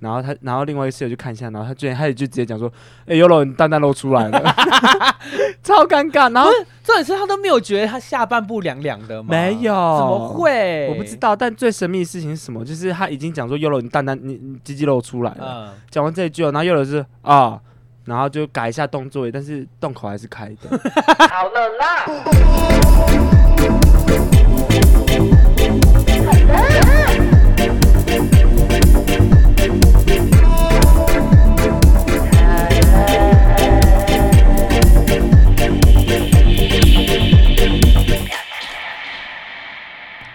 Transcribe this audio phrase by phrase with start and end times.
[0.00, 2.66] 然后他，然后另外一个室友就看一下，然后他居然他也就直接讲说
[3.06, 4.54] ：“哎、欸，优柔，你蛋蛋露出来了，
[5.62, 6.50] 超尴尬。”然后
[6.82, 9.28] 重点是他都没有觉得他下半部凉凉的吗？
[9.30, 10.88] 没有，怎么会？
[10.88, 11.36] 我不知道。
[11.36, 12.64] 但最神秘的事情是什么？
[12.64, 17.60] 就是他已经讲说：“优柔，你蛋蛋，你你鸡鸡露出来了。”讲、嗯、完这一句，然后优柔是啊，
[18.06, 20.78] 然后就改一下动作，但是洞口还是开的。
[21.28, 23.39] 好冷啊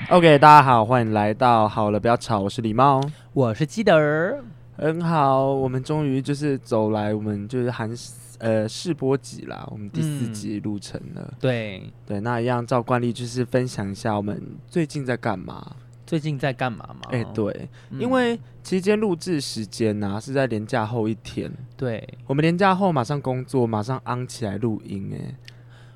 [0.09, 3.02] ！OK，大家好，欢迎来到好了，不要吵，我是李茂，
[3.34, 4.44] 我是基德儿，
[4.77, 7.90] 很好，我们终于就是走来，我们就是韩
[8.38, 11.84] 呃试播集啦，我们第四集录成了，嗯、对。
[12.05, 17.10] 对，那一样照惯例就是分享一下我们最近在干嘛，最近在干嘛嘛？
[17.10, 25.35] 哎、欸，对，嗯、因为期间录制时间呢、啊、是在年假后一天，对，我们年假后马上工作，马上 on 起来录音、欸，哎。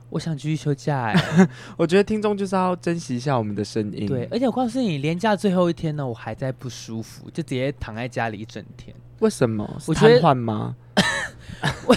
[0.10, 4.08] 我想继续休假哎、 欸，我觉得听众就是要珍惜一下我们的声音。
[4.08, 8.96] 对，而且我告诉你，连假最后一天呢，我还在不舒服，就直接躺在家里一整天。
[9.20, 9.70] 为什么？
[9.86, 10.76] 我瘫痪吗？
[11.86, 11.96] 我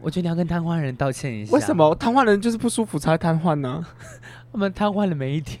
[0.00, 1.52] 我觉得你要跟瘫痪人道歉一下。
[1.52, 3.86] 为什么瘫痪人就是不舒服才会瘫痪呢？
[4.52, 5.58] 我们瘫痪了每一天，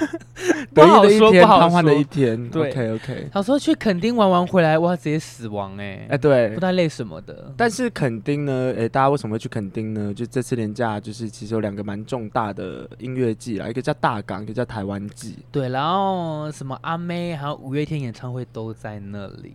[0.72, 2.48] 不好说，不好，瘫痪的一天。
[2.48, 3.28] 对，OK OK。
[3.30, 6.06] 他说去垦丁玩完回来，哇，直接死亡哎、欸！
[6.12, 7.52] 哎，对，不太累什么的。
[7.54, 8.74] 但是垦丁呢？
[8.78, 10.12] 哎，大家为什么会去垦丁呢？
[10.14, 15.38] 就这次连假，就是其实有两个蛮重大的音乐季啦，一个叫大港，一个叫台湾季。
[15.52, 19.54] 对，然后什么阿妹还有五月天演唱会都在那里，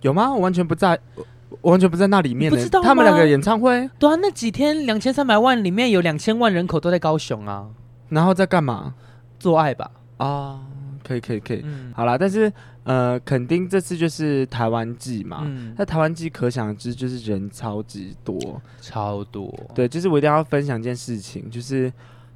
[0.00, 0.32] 有吗？
[0.34, 0.98] 我完全不在。
[1.62, 3.90] 我完全不在那里面，不知道他们两个演唱会。
[3.98, 7.66] 对啊，那几天两千三百万里面有两千万人口都在高雄啊，
[8.10, 8.94] 然后再干嘛？
[9.38, 9.90] 做爱吧。
[10.18, 10.60] 啊，
[11.02, 12.52] 可以可以可以，嗯、好啦，但是
[12.84, 15.38] 呃，肯定这次就是台湾季嘛，
[15.78, 19.50] 那、嗯、台湾季可想而知就是人超级多，超多。
[19.74, 21.90] 对，就是我一定要分享一件事情，就是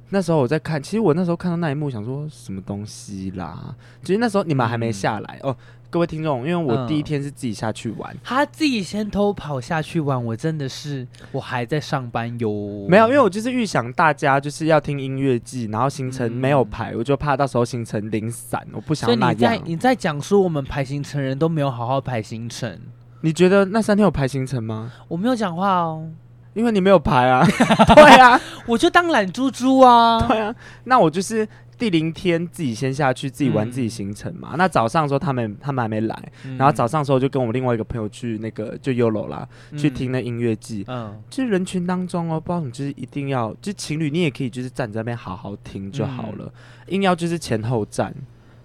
[0.09, 3.75] 那时候我在看，其实我那时候看到那一幕，想说什么东西啦？
[4.01, 5.57] 其实那时候你们还没下来、嗯、哦。
[5.95, 12.85] 各位听众，因为我第一天是自己下去玩，嗯、他自己先偷跑下去玩，我真的是我还在上班哟。
[12.89, 19.33] 没有，因为我就是预想大家就是要听音乐季，然后行程没有排，嗯、我就怕到时候行程零散，我不想那样。
[19.33, 22.77] 你在你在讲说我们排行程人都没有好好排行程，
[23.21, 24.91] 你觉得那三天有排行程吗？
[25.07, 26.09] 我没有讲话哦，
[26.55, 27.47] 因为你没有排啊。
[27.95, 30.19] 对啊，我就当懒猪猪啊。
[30.27, 31.47] 对啊，那我就是。
[31.77, 34.49] 第零天自己先下去，自己玩自己行程嘛。
[34.53, 40.85] 嗯、那早上的时候他们他们还没来，嗯、然后早上的时候就跟我们另外一个朋友去那个就 YOLO 啦，嗯、去听那音乐季。
[40.87, 46.45] 嗯，就是人群当中哦，不知道你就是一定要，就情侣你也可以就是站在那边好好听就好了。
[46.45, 48.13] 嗯、硬要就是前后站，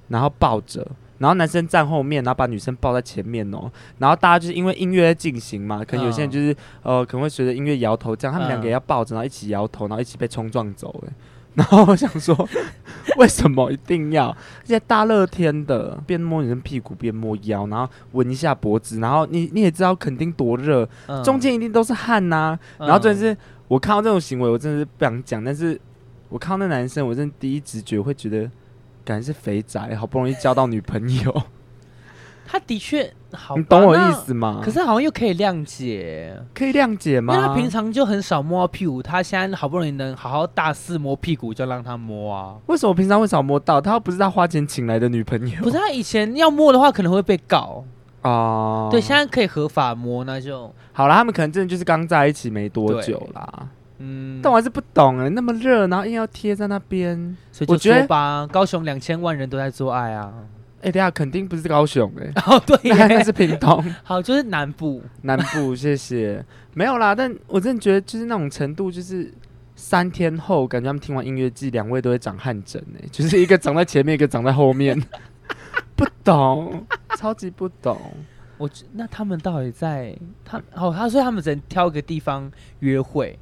[0.09, 0.87] 然后抱着，
[1.19, 3.71] 然后男生站后面，然后把女生抱在前面哦。
[3.98, 11.12] 然后大家就是因为音乐在进行嘛，可能有些人就是、嗯、呃可能会随着音乐摇头，这样他们两个也要抱着，然后一起摇头，然后一起被冲撞走哎。
[11.54, 12.48] 然后我想说，
[13.16, 14.28] 为什么一定要？
[14.28, 25.42] 而且大热天的，边摸女生屁股边摸腰，然后闻一下脖子，然后你你也知道肯定多热，嗯、中间一定都是汗呐、然后真的是，我看到这种行为，我真的是不想讲。
[25.44, 25.78] 但是
[26.28, 28.50] 我看到那男生，我真的第一直觉会觉得，
[29.04, 31.42] 感觉是肥宅，好不容易交到女朋友。
[32.50, 34.60] 他的确好，你懂我意思吗？
[34.60, 37.32] 可是好像又可以谅解，可以谅解吗？
[37.32, 42.56] 因为他平常就很少摸屁股，他现在好不容易能好好大肆摸屁股，就让他摸啊。
[42.66, 43.80] 为什么平常会少摸到？
[43.80, 45.62] 他又不是他花钱请来的女朋友。
[45.62, 47.84] 不是他以前要摸的话，可能会被告
[48.22, 48.88] 啊。
[48.90, 51.14] 对，现在可以合法摸，那就好了。
[51.14, 53.68] 他们可能真的就是刚在一起没多久啦。
[53.98, 60.32] 嗯，但我还是不懂哎，那么热，然后硬要贴在那边，所以就说吧，高雄两千万人都在做爱啊。
[60.80, 62.76] 哎、欸，等下肯定不是高雄哎、 欸，哦对，
[63.08, 63.82] 那是屏东。
[64.02, 66.44] 好，就是南部，南部，谢谢。
[66.74, 69.32] 没有啦，但我真的觉得就是那种程度，就是
[69.76, 75.00] 三天后，感觉他们听完音乐季，两位都会长汗疹哎，就是一个长在前面，一个长在后面。
[75.96, 76.86] 不懂，
[77.18, 78.00] 超级不懂。
[78.56, 80.94] 我那他们到底在他哦？
[80.97, 83.38] 他说他们只能挑一个地方约会，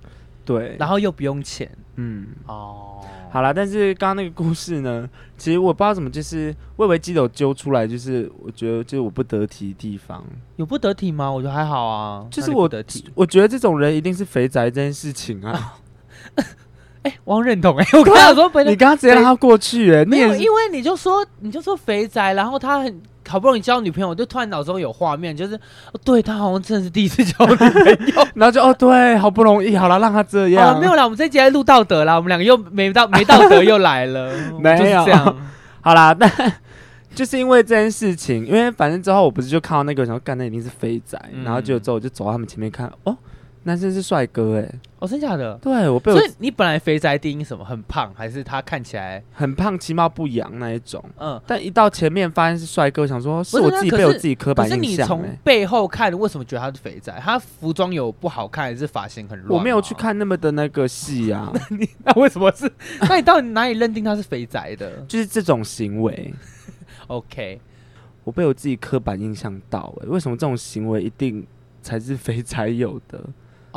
[0.49, 3.05] 对，然后又不用钱，嗯，哦。
[3.31, 5.07] 好啦，但是刚刚那个故事呢，
[5.37, 10.25] 其实我不知道怎么，就是我以为基友揪出来，就是我觉得就是我不得体的地方，
[10.57, 11.31] 有不得体吗？
[11.31, 15.75] 我觉得还好啊，就是我得体，我觉得这种人一定是肥宅这件事情啊。
[17.03, 23.03] 哎、欸，我认同哎、欸，我刚刚说你刚刚直接让他过去哎、欸，没有，因为你就说你就说肥宅，然后他很。
[23.29, 25.59] 好不容易交女朋友，我就突然脑中有画面，就是
[26.05, 27.69] 对他好像真的是第一次交女朋
[28.15, 30.75] 友， 然后就哦对，好不容易好了，让他这样。
[30.75, 35.37] 啊、没有啦，我们这集来录道德啦，我们两个又没道 没道德又来了， 没有这样。
[35.81, 36.31] 好啦，但
[37.15, 43.17] 就是因为这件事情，因为反正之后我不是就看到那个，然后干那一定是肥仔，嗯、然后就之后我就走到他们前面看，哦。
[43.65, 45.59] 男生是帅哥哎、欸，哦，真假的？
[45.63, 47.65] 对，我被我，所以你本来肥宅定义什么？
[47.65, 51.05] 很胖，还是他看起来很胖，其貌不扬那一种？
[51.19, 54.81] 嗯，但一到前面发现是帅哥，想说是我自己被我自己刻板印象、欸。
[54.81, 57.21] 可是你从背后看，为什么觉得他是肥宅？
[57.23, 59.59] 他服装有不好看，还是发型很乱？
[59.59, 61.53] 我没有去看那么的那个戏啊。
[61.55, 62.71] 那你那为什么是？
[63.09, 65.05] 那你到底哪里认定他是肥宅的？
[65.07, 66.33] 就是这种行为。
[67.09, 67.61] OK，
[68.25, 71.47] 我被我自己刻板印象到哎、欸，为什么这种行为一定
[71.83, 73.21] 才是肥宅有的？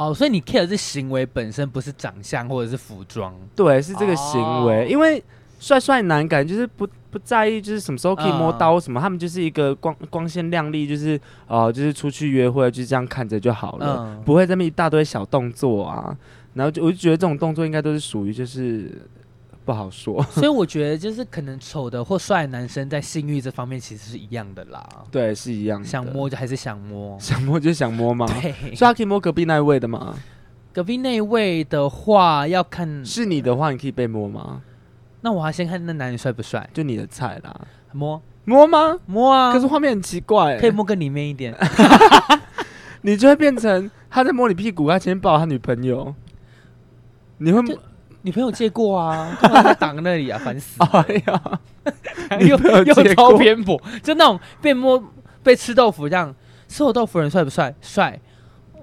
[0.10, 3.34] 哦，所以你 care 的是行为本身，不是长相或者是服装。
[3.56, 4.86] 对，是这个行为。
[4.86, 5.24] 哦、因为
[5.60, 11.16] 帅帅男感就是不不在意，就是什么时候可以摸刀什么，嗯、他们就是一个光光鲜亮丽，就是
[11.48, 16.18] 哦、呃，就是出去约会就这样看着就好了，嗯、不会这么一大堆小动作啊。
[16.54, 19.02] 然后就我就觉得这种动作应该都是属于就是。
[19.64, 24.88] 不好说， 所以我觉得就是可能丑的或帅的男生在性欲这方面其实是一样的啦。
[25.12, 25.88] 对，是一样的。
[25.88, 28.26] 想摸就还是想摸，想摸就想摸嘛。
[28.26, 30.16] 对，所以他可以摸隔壁那一位的嘛？
[30.74, 34.62] 隔壁那一位的话要看，是你的话，你可以被摸吗？
[35.22, 37.62] 那我要先看那男人帅不帅，就你的菜啦。
[37.92, 38.98] 摸摸吗？
[39.06, 39.54] 摸啊！
[39.54, 41.56] 可是画面很奇怪，可以摸更里面一点，
[43.02, 46.16] 你就会变成他在摸你屁股，他前面抱他女朋友，
[47.38, 47.76] 你会摸。
[48.24, 50.40] 女朋友借过啊，干嘛在挡那里啊？
[50.44, 50.78] 烦死！
[50.92, 51.60] 哎呀，
[52.40, 55.04] 又又超偏颇，就那种被摸
[55.44, 56.34] 被吃豆腐这样，
[56.68, 57.74] 吃我豆腐人帅不帅？
[57.82, 58.20] 帅，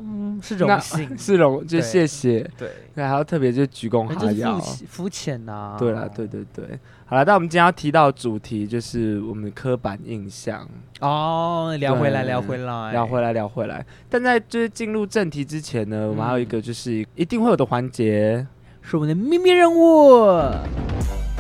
[0.01, 2.41] 嗯，是荣幸， 是荣，就谢谢。
[2.59, 4.59] 对，对，还要特别就鞠躬哈腰，
[4.89, 5.77] 肤浅呐。
[5.79, 10.69] 对了，对对对，好了，那我们今天要提到的主题就是我们的刻板印象
[11.01, 13.87] 哦，聊回来，聊回来，聊回来，聊回来。
[14.11, 18.47] 但在就是进入正题之前呢，我们还有一个就是一定会有的环节。
[18.91, 20.25] 是我们的秘密任务，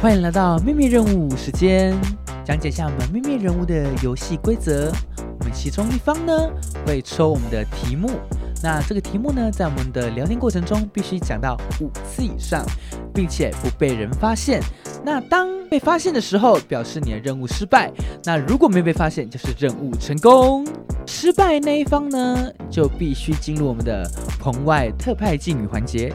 [0.03, 1.99] 欢迎来到秘密任务时间，
[2.45, 4.93] 讲解一下我们秘密任务的游戏规则。
[5.39, 6.50] 我们其中一方呢
[6.85, 8.11] 会抽我们的题目，
[8.62, 12.67] 那这个题目呢在我们的聊天过程中必须讲到五次以上，
[13.15, 14.61] 并且不被人发现。
[15.03, 17.89] 那当被发现的时候，表示你的任务失败；
[18.25, 20.67] 那如果没被发现，就是任务成功。
[21.06, 24.06] 失败那一方呢就必须进入我们的
[24.39, 26.12] 棚外特派妓女环节。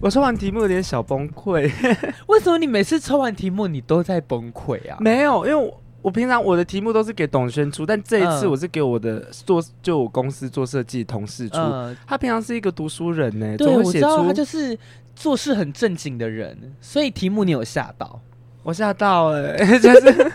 [0.00, 1.70] 我抽完题目有点小崩溃，
[2.28, 4.98] 为什么你每次抽完题目你都在崩溃啊？
[5.00, 11.56] 没有，因为我我平常我的题目都是给董轩出，但这一次我是给我的做就我公司做设计同事出。
[11.58, 14.78] 嗯、他平常是一个读书人呢，对，我知道他就是
[15.14, 18.20] 做事很正经的人，所以题目你有吓到？
[18.62, 20.32] 我吓到哎、欸， 就是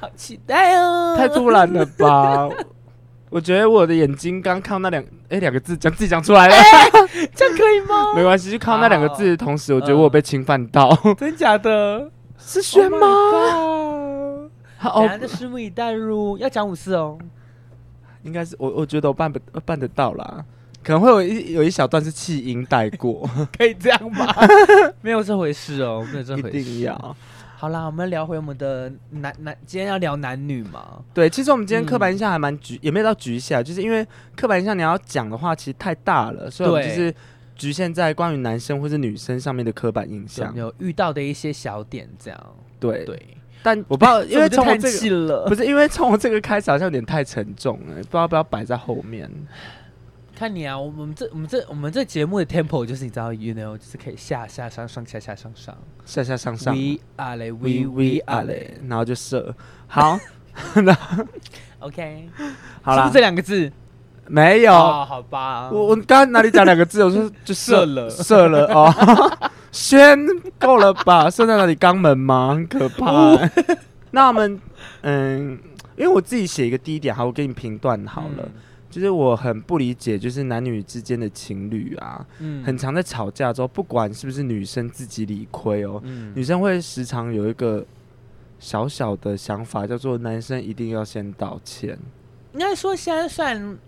[0.00, 2.48] 好期待哦，太突然了吧？
[3.32, 6.90] 我觉得我的眼睛刚看到那两哎两个字，讲自己讲出来了，欸，
[7.34, 8.12] 这样可以吗？
[8.14, 12.10] 没关系，就靠那两个字的同时，我觉得我有被侵犯到，呃、真假的？
[12.38, 13.06] 是轩吗？
[14.76, 15.92] 好，等下就拭目以待。
[15.92, 17.16] 如要讲五次哦，
[18.22, 20.44] 应该是我，我觉得我办不办得到啦，
[20.84, 23.26] 可能会有一有一小段是气音带过，
[23.56, 24.26] 可以这样吗？
[25.00, 27.16] 没有这回事哦，没有这回事，一定要。
[27.62, 31.00] 好啦，我们聊回我们的男男，今天要聊男女嘛？
[31.14, 34.04] 对，其实我们今天刻板印象还蛮局，嗯、也没有到局限，就是因为
[34.34, 37.14] 刻板印象你要讲的话，其实太大了，所以我们就是
[37.54, 42.54] 局限在关于男生或是女生上面的刻板印象，有遇到的一些小点这样。
[42.80, 43.22] 对对，
[43.62, 49.30] 但我不知道，因为从我这个不是因为从我这个开始好像有点太沉重了，不知道要不要摆在后面。
[50.34, 58.46] 看你啊，我们这我们这我们这节目的 tempo 就是你知道，you know，就是可以下下上上下下上上下下上上，we are we we are，
[58.88, 59.54] 然后就射。
[59.86, 60.18] 好，
[60.74, 60.96] 那
[61.80, 62.28] OK，
[62.82, 63.70] 好了，是不是这两个字？
[64.26, 65.70] 没有，好吧。
[65.70, 67.04] 我我刚刚哪里讲两个字？
[67.04, 69.50] 我说 就射了，射了哦。
[69.70, 70.18] 先
[70.58, 71.28] 够了吧？
[71.30, 71.76] 射在哪里？
[71.76, 72.54] 肛门吗？
[72.54, 73.38] 很可怕。
[74.10, 74.60] 那我们
[75.02, 75.58] 嗯，
[75.96, 78.48] 因为我自己写一个第一点，好，我给你评断好了。
[78.92, 87.84] 就是我很不理解，就是男女之间的情侣啊，嗯，很常在吵架之后，不管是不是女生自己理亏哦，嗯，女生会时常有一个
[88.60, 91.98] 小小的想法，叫做男生一定要先道歉。
[92.52, 93.78] 应该说现在算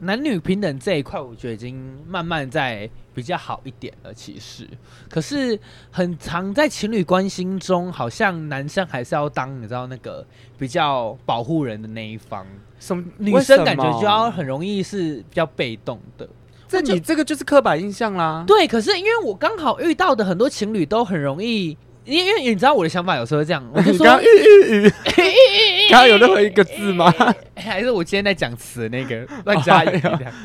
[0.00, 4.12] 男女平等这一块，我觉得已经慢慢在比较好一点了。
[4.14, 4.66] 其实，
[5.08, 5.58] 可是
[5.90, 10.26] 很常在情侣关系中，好像男生还是要当你知道那个
[10.58, 12.46] 比较保护人的那一方。
[12.78, 16.26] 什么女生感觉就要很容易是比较被动的，
[16.66, 18.42] 这你这个就是刻板印象啦。
[18.46, 21.76] 对，可是因为我刚好遇到的很多情侣都很容易，
[22.18, 27.12] 因为你知道我的想法有时候这样，我就 说，刚刚有任何一个字吗？
[27.56, 30.02] 还是我今天在讲词那个乱加语，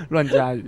[0.09, 0.63] 乱加语。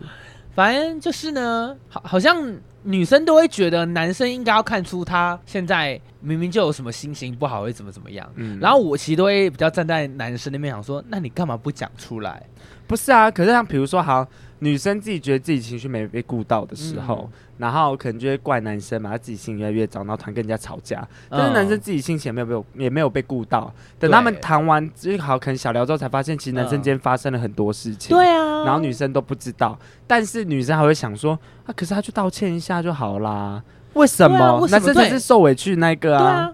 [0.55, 8.27] 反正就是呢，好，好像女生都会觉得男生应该要看出他现在明明就有什么心情不好，会怎么怎么样。
[8.35, 12.41] 嗯，然后我其实都会比较站在男生那边想说，那你干嘛不讲出来？
[12.87, 14.27] 不是啊，可是像比如说，好，
[14.59, 21.07] 女生自己觉得自己情绪没被顾到的时候，嗯、然后可能就会怪男生嘛，他自己心情越来越糟，然后团跟人家吵架。
[21.29, 28.15] 但是男生自己心情也没有被也没有被顾到，等他们谈完就好，可能小聊之后才发现，其实男生间发生了很多事情。
[28.15, 34.37] 对啊，然后女生都不知道，但是女生还会想说，啊，可是他去道歉一下就好啦，为什么？
[34.37, 34.79] 啊、为什么？
[34.79, 36.51] 男生才是受委屈那个啊？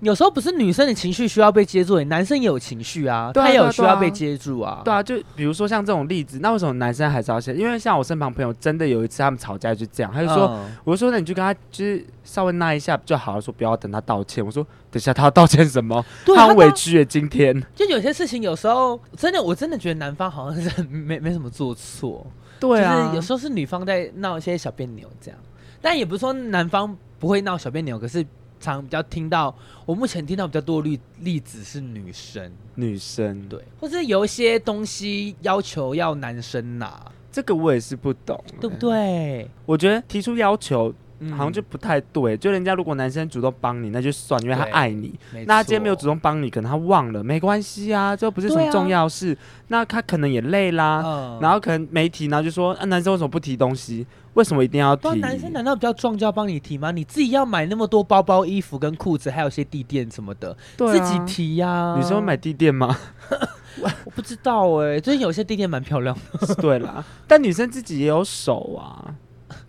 [0.00, 4.80] 有时候不是女生的情绪需要被接住，男生也有情绪啊，他也有需要被接住啊。
[4.82, 7.58] 对啊，就比如说像这种例子，那为什么男生还是要先？
[7.58, 14.44] 因为像我身旁朋友，真的有一次他们吵架就这样，他就说，嗯、我就说那你就跟他就是稍微那一下就好了，说不要等他道歉。
[14.44, 16.02] 我说等一下他要道歉什么？
[16.24, 22.26] 对他委屈了，今天就有些事情有时候真的，我真的觉得男方好像是没没什么做错，
[22.58, 25.38] 对啊，就是有时候是女方在闹一些小别扭这样，
[25.82, 28.24] 但也不是说男方不会闹小别扭，可是。
[28.60, 29.54] 常比较听到，
[29.86, 39.48] 我目前听到比较多的例例子是女生，女生对，或者有一些东西要求要男生拿，这个我也是不懂，对不对？
[39.66, 40.94] 我觉得提出要求。
[41.30, 45.18] 好像就不太对，就人家如果男生主动帮你，那就算，因为他爱你。
[45.46, 49.36] 那他今天没有主动帮你，可能他忘了，没关系啊，这不是什么重要事。
[49.68, 54.06] 那他可能也累啦，然后可能没提，然后就说啊，男生为什么不提东西？
[54.34, 55.18] 为什么一定要提？
[55.18, 56.90] 男生难道比较壮就要帮你提吗？
[56.92, 61.94] 你自己要买那么多包包、衣服跟裤子，还有些地垫什么的，自己提呀。
[61.96, 62.96] 女生会买地垫吗？
[64.04, 66.54] 我不知道哎，最近有些地垫蛮漂亮的。
[66.62, 69.14] 对啦，但女生自己也有手啊。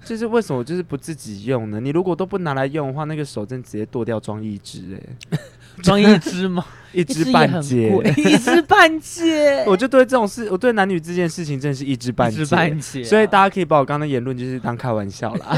[0.03, 1.79] 就是为什么就是不自己用呢？
[1.79, 4.99] 你如果都不拿来用的话，那个手真直接剁掉装一只
[5.31, 5.37] 哎，
[5.81, 6.65] 装一只吗？
[6.93, 9.63] 一知半解， 一知半解。
[9.67, 15.57] 我就对这种事，我对男女这件事情真的是一知半解，所以大家可以把我刚刚的言论就是当开玩笑啦。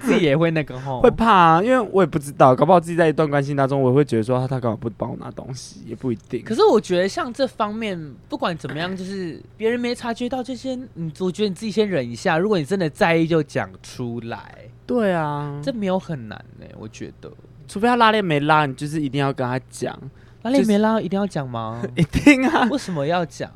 [0.00, 6.42] 自己也会那个吼，会怕啊，因为我也不知道，搞不好自己在一段关系当中，我也会觉得说他他干嘛不帮我拿东西，也不一定。
[6.42, 12.36] 可是我觉得像这方面，不管怎么样，就是别人没察觉到这些，嗯，我觉得你自己先忍一下。
[12.36, 14.56] 如果你真的在意，就讲出来。
[14.86, 17.30] 对啊，这没有很难呢、欸，我觉得。
[17.70, 19.96] 除非他拉链没拉，你就是一定要跟他讲。
[20.42, 21.80] 拉链没拉，一定要讲吗？
[21.94, 22.66] 一定啊！
[22.68, 23.48] 为什么要讲？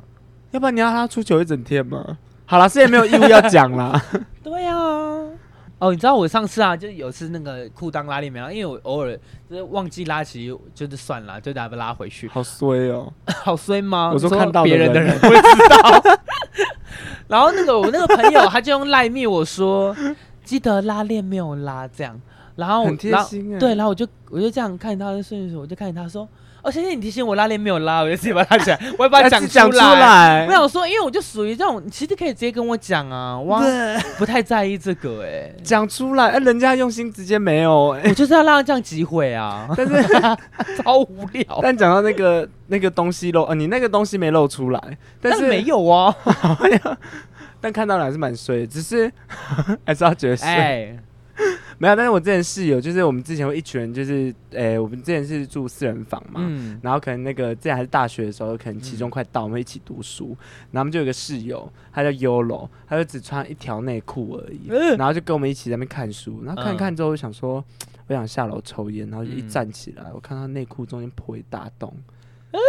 [0.51, 2.17] 要不然你要他出糗一整天吗？
[2.45, 4.01] 好了，是也没有义务要讲啦。
[4.41, 4.77] 对啊。
[5.79, 9.19] 哦，你知道我上次啊，就有次那个裤裆拉链没拉，因为我偶尔
[9.49, 12.29] 就是忘记拉起，就是算了，就打不拉回去。
[12.29, 13.11] 好衰哦，
[13.43, 14.11] 好衰吗？
[14.13, 16.17] 我说看到别人的人会知道。
[17.27, 19.93] 然后那个我那个朋友他就用赖密我说，
[20.45, 22.21] 记得拉链没有拉这样。
[22.55, 26.27] 然后很贴心哎，对，然后我就我就这样看他的顺序，我就看着他说。
[26.61, 30.47] 哦，谢谢你提醒我拉链没有拉，我就直接把它拉起来， 我要把它讲出，出来。
[30.47, 39.93] 我想说，因为我就属于这种，其实可以直接跟我讲啊，哇，对不太在意这个哎、欸，讲出来，哎，人家用心直接没有、欸，我就是要让他这样机会啊，但是
[40.81, 41.59] 超无聊。
[41.61, 44.81] 但讲到那个那个东西漏，呃，你那个东西没露出来，
[45.21, 46.15] 但是，但没有啊，
[47.61, 49.11] 但看到了还是蛮衰，只是
[49.85, 50.47] 还是要觉得衰。
[50.47, 50.99] 欸
[51.77, 60.37] 没有，但是我之前室友就是我们之前会一群人，就是诶、欸，我们之前是住四人房嘛，嗯、然后可能那个之前还是大学的时候，可能期中快到，我们一起读书，
[60.71, 67.63] 然后我们就有个室友，他叫 Yolo，他就只穿一条内裤而已，嗯、然后就跟我们一起在那边看书，然后看一看之后，我想说
[68.07, 71.93] 我想下楼抽烟，然后就一站起来，我看他内裤中间破一大洞，
[72.51, 72.59] 嗯、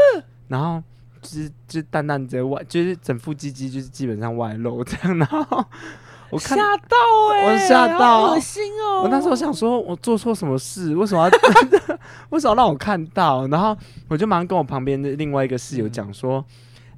[0.48, 0.82] 然后
[1.22, 5.64] 就是就淡淡在外，就是整副鸡鸡就是基本上外露这样，然后。
[6.30, 6.96] 我吓到
[7.32, 7.52] 哎、欸！
[7.52, 9.02] 我吓到，恶心哦！
[9.02, 10.94] 我那时候想说，我做错什么事？
[10.96, 11.30] 为什么要
[12.30, 13.46] 为什么要让我看到？
[13.48, 13.76] 然后
[14.08, 16.44] 我就马上跟我旁边的另外一个室友讲说：“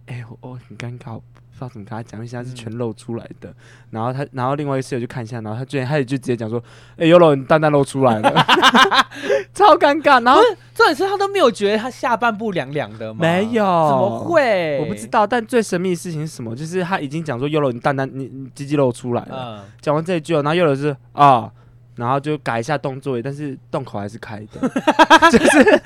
[0.07, 1.21] 哎、嗯欸，我我很尴尬。”
[1.59, 3.49] 不知道怎么跟他讲，因为是全露出来的。
[3.51, 3.55] 嗯、
[3.91, 6.63] 然后他，然后另外一个室友就看一下，然后他居然他也就直接讲说
[6.95, 8.31] ：“哎、欸，有了，你蛋蛋露出来了，
[9.53, 10.41] 超尴尬。”然后
[10.75, 13.19] 重点是他都没有觉得他下半部凉凉的吗？
[13.21, 14.79] 没有，怎么会？
[14.81, 15.27] 我不知道。
[15.27, 16.55] 但最神秘的事情是什么？
[16.55, 19.59] 就是他已经讲说：“有了，你蛋蛋，你你鸡鸡露出来了。
[19.61, 21.51] 嗯”讲完这一句，然后有了是啊，
[21.97, 24.69] 然后就改一下动作，但是洞口还是开的，
[25.33, 25.83] 就是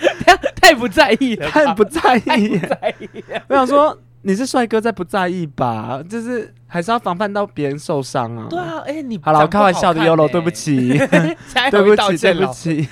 [0.56, 3.08] 太不在意了，太不在意，在意。
[3.48, 3.98] 我想说。
[4.24, 6.00] 你是帅哥，在不在意吧？
[6.08, 8.46] 就是还是要防范到别人受伤啊。
[8.48, 10.76] 对啊，哎、欸，你好了，我开玩笑的，Yolo，对不起，
[11.70, 12.88] 对不起，对不起，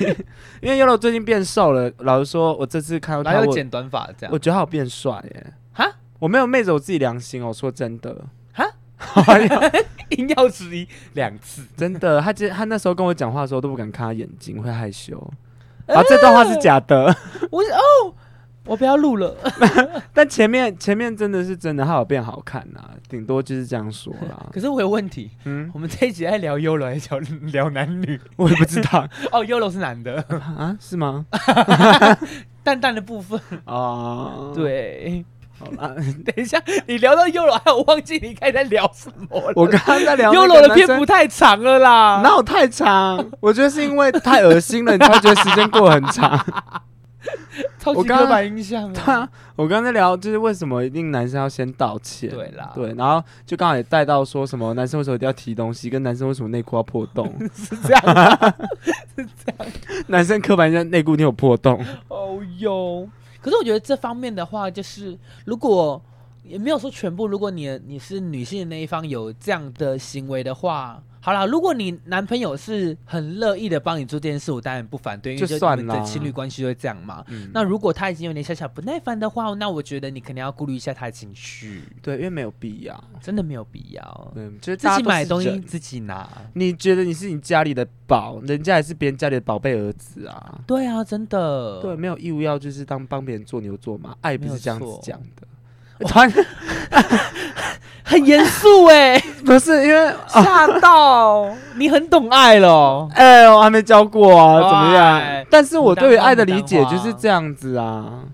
[0.61, 1.91] 因为 Yolo 最近变瘦了。
[1.99, 5.53] 老实说，我这次看到他，还有剪短发这样，我觉得他有变帅耶。
[5.73, 8.25] 哈，我没有昧着我自己良心哦，说真的。
[8.53, 8.67] 哈，
[10.11, 12.21] 硬要质疑两次，真的。
[12.21, 15.17] 他他那时候跟我讲话的时候都不敢看他眼睛，会害羞。
[15.87, 17.17] 啊，这段话是假的。
[17.53, 18.15] 我哦。
[18.67, 19.35] 我不要录了。
[20.15, 24.47] 但前面前面真的是真的，它有变好看呐、啊，顶多就是这样说啦。
[24.53, 27.21] 可是我有问题，嗯，我们这一集在聊 YOLO 还是聊
[27.53, 28.21] 聊男女？
[28.37, 29.07] 我也不知道。
[29.33, 30.77] 哦，YOLO 是男的啊？
[30.81, 31.27] 是吗？
[32.63, 35.25] 淡淡的部分哦，对。
[35.59, 39.53] 好啦，等一下，你聊到 YOLO，还有忘记你刚才在聊什么了？
[39.57, 43.23] 我刚刚在聊 YOLO 的篇幅太长了啦，哪有太长？
[43.41, 46.39] 我觉得是因为太恶心了，你才觉得时间过得很长。
[47.79, 48.93] 超级刻板印象。
[48.93, 52.31] 对啊，我刚才在聊，就是为什么一定男生要先道歉？
[52.31, 57.33] 对啦，对，然后就刚好也带到说什么男生为什么一定要提东西，跟男生为什么内裤要破洞？
[57.55, 58.03] 是这样，
[59.17, 59.73] 是这样。
[60.09, 61.85] 男生刻板印象内裤一定有破洞。
[62.09, 63.09] 哦哟。
[63.43, 66.01] 可是我觉得这方面的话，就是如果
[66.51, 77.23] 也没有说全部，如果你你是女性的那一方有这样的行为的话，好啦，如果你男朋友是很乐意的帮你做这件事，我当然不反对，因为就你们的情侣关系就会这样嘛。
[77.29, 81.83] 嗯、那如果他已经有点小小不耐烦的话，那我觉得你肯定要顾虑一下他的情绪。
[82.01, 84.33] 对，因为没有必要，真的没有必要。
[84.35, 86.27] 对，就是自己买东西自己拿。
[86.55, 90.59] 你觉得你是你家里的宝，人家也是别人家里的宝贝儿子啊。
[90.67, 91.81] 对啊，真的。
[91.83, 95.47] 对，没有义务要就是当帮别人做牛做马，爱不是这样子讲的。
[98.03, 99.17] 很严肃哎，
[99.47, 101.49] 不是因为吓到。
[101.77, 105.47] 你很懂爱了，哎、欸，我还没教过啊，怎么样？
[105.49, 108.25] 但是我对于爱的理解就是这样子啊，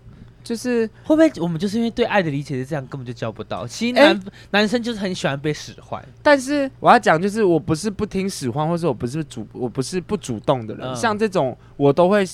[0.43, 3.67] 就是会不会我们就是因为对爱的理解是这样，根本就教不到？
[3.67, 4.21] 其实男、欸、
[4.51, 12.27] 男生就是很喜欢被使唤，但是我要讲就是我不是不听使唤，或者我不是主，我不是不主动的人，嗯、像这种我都会。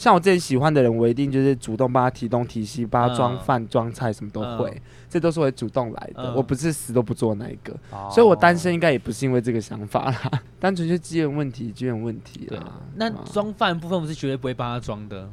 [0.00, 4.80] 像我自己喜欢的人，我一定就是主动帮他提东提西，帮他装饭装菜，什么都会，嗯、
[5.10, 6.22] 这都是会主动来的。
[6.30, 12.60] 嗯、我不是死都不做那一个，哦、所以我单身应该也不是因为这个想法啦， 单纯就资源问题，资源问题啦。
[12.60, 15.28] 啊、那装饭部分我是绝对不会帮他装的。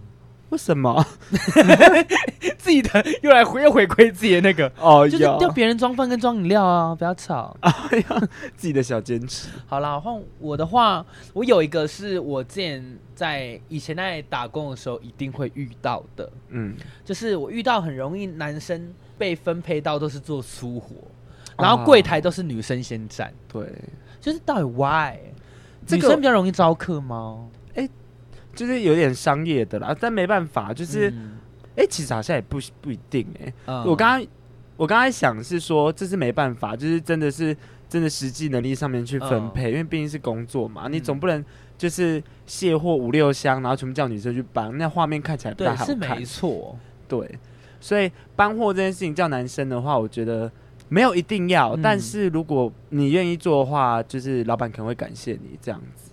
[0.50, 1.06] 为什么？
[2.58, 7.56] 自己的又来回又回馈自己的那个哦，就是叫别人装饭跟装饮料啊，不要吵。
[7.62, 8.20] 哎呀，
[8.56, 9.50] 自己的小坚持。
[9.66, 16.75] 好啦，换我的话，我有一个是我之前在以前在打工的时候一定会遇到的，嗯，
[17.06, 20.96] 就是我遇到很容易男生被分配到都是做粗活，
[21.58, 23.34] 然后柜台都是女生先站。
[23.48, 23.66] 对，
[24.20, 25.15] 就是到底 why？
[25.89, 27.48] 女生比较容易招客吗？
[28.58, 31.38] 就是有点商业的啦，但没办法，就是，哎、嗯
[31.76, 33.54] 欸，其实好像也不不一定哎、欸。
[33.67, 34.28] 嗯、我刚刚
[34.76, 37.56] 我刚才想是说，这是没办法，就是真的是
[37.88, 41.46] 真的实际能力上面去分配，嗯、因为毕竟是工作嘛，嗯、你总不能
[41.78, 46.00] 就是卸货五六箱，然后全部叫女生去搬，那画面看起来不太好看。
[46.00, 46.76] 对，是没错。
[47.08, 47.39] 对，
[47.80, 50.52] 所以搬货这件事情叫男生的话，我觉得
[50.89, 56.07] 没有一定要，嗯、但是如果你愿意做的话，就是老板可能会感谢你这样子。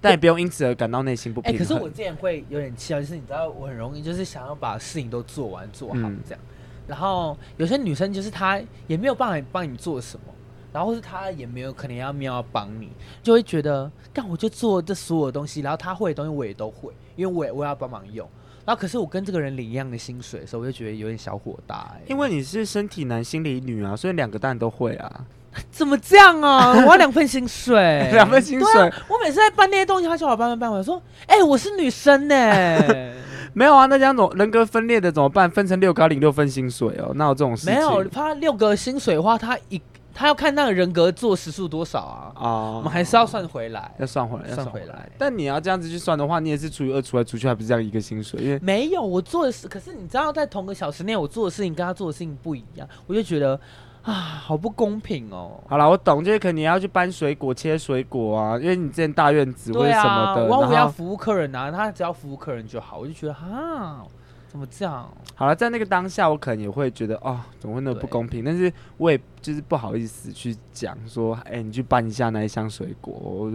[0.00, 1.58] 但也不用因此而感到内心不平衡。
[1.58, 6.40] 可是我之前会有点气啊，就是你知道，我很容易就是想要把事情都做完做好这样。
[6.40, 6.54] 嗯、
[6.86, 10.32] 然后有些女生就是她也没有办法帮你做什么，
[10.72, 12.90] 然后是她也没有可能要没有要帮你，
[13.22, 18.28] 就会觉得干我就做这所有的东西，然后她会的东西我也都会，因为我也我也要帮忙用。
[18.64, 22.02] 然后可是我跟这个人领一样的薪水的时候，我就觉得有点小火大、欸。
[22.06, 25.24] 因为你是身体男心理女啊，所以两个当然都会啊。
[25.70, 26.72] 怎么这样啊？
[26.86, 27.74] 我要两份薪水，
[28.12, 29.04] 两份薪水、啊。
[29.08, 33.14] 我每次在办那些东西，他叫我搬搬搬，我说：“哎、欸，我是女生呢、欸。”
[33.54, 35.50] 没有啊，那这样种人格分裂的怎么办？
[35.50, 37.74] 分成六个领六份薪水哦，那有这种事情？
[37.74, 39.80] 没有，他六个薪水的话，他一
[40.14, 42.30] 他要看那个人格做时数多少啊。
[42.36, 45.08] 啊，我们还是要算回来，要算回来，算回来。
[45.18, 48.40] 但你要这样子去算的话，你也是除以二除来除去，还不是这样一个薪水？
[48.40, 53.58] 因为没有我做的事，可是你知道，在同个小时内，我做的事情跟他做的事情不一样，我就觉得。
[54.02, 55.60] 啊，好不公平哦！
[55.68, 64.02] 好了，我懂，就是可能你要去搬水果、切水果啊，因为你之前大院子或者什么的，我要服务客人啊，他只要服务客人就好，我就觉得啊，
[64.48, 65.08] 怎么这样？
[65.34, 68.42] 好了，在那个当下，我可能也会觉得哦，怎么会那么不公平？
[68.44, 73.52] 但是我也就是不好意思去讲说，哎、欸，你去搬一下那一箱水果。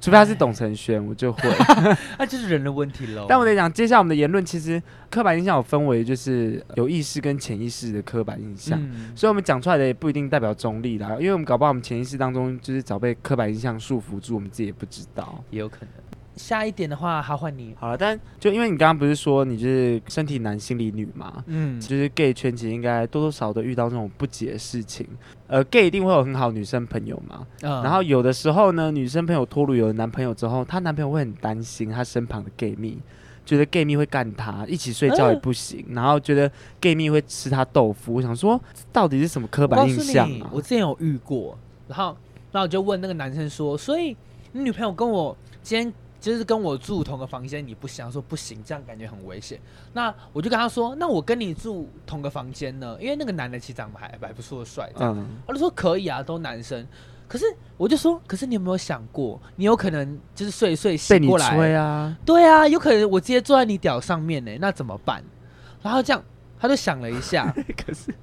[0.00, 1.42] 除非他是董承轩，我就会，
[2.18, 3.26] 那就是人的问题喽。
[3.28, 15.88] 但我得讲，接下来我们的言论，其实刻板印象有分为就是有意识跟潜意识的刻板印象，嗯、所以我们讲出来的也不一定代表中立啦，因为我们搞不好我们潜意识当中就是早被刻板印象束缚住，我们自己也不知道，也有可能。
[16.40, 17.96] 下一点的话，还换你好了。
[17.96, 25.06] 但就因为你刚刚不是说你就是身体男心理女嘛，嗯，就是 gay 圈其实应该多多少少都遇到这种不解的事情。
[25.46, 32.98] 呃，gay 一定会有很好女生朋友嘛，嗯，然后有的时候呢，女生朋友脱鲁有了男朋友之后，她男朋友会很担心她身旁的 gay 蜜，
[33.44, 36.50] 觉得 gay 蜜会干他，一起睡觉也不行，嗯、然后觉得
[36.80, 38.14] gay 蜜会吃他豆腐。
[38.14, 38.60] 我想说，
[38.92, 40.48] 到底是什么刻板印象啊？
[40.52, 42.16] 我，我之前有遇过，然后，
[42.52, 44.16] 然后我就问那个男生说，所以
[44.52, 45.92] 你女朋友跟我今天。
[46.20, 49.58] 就是跟我住同个房间，你不想说不行，这样感觉很危险。
[49.92, 52.96] 那我就跟他说，那我跟你住同个房间呢？
[53.00, 54.92] 因为那个男的其实长得还还不错，帅。
[54.96, 56.86] 嗯，他就说可以啊，都男生。
[57.26, 57.44] 可是
[57.76, 62.18] 我就说，可是你有没有想过，你有可能就是睡一睡醒过来，对啊？
[62.26, 65.22] 对啊，有可能我直接坐在你屌上面呢，那怎么办？
[65.80, 66.22] 然后这样，
[66.58, 67.54] 他就想了一下，
[67.86, 68.14] 可是。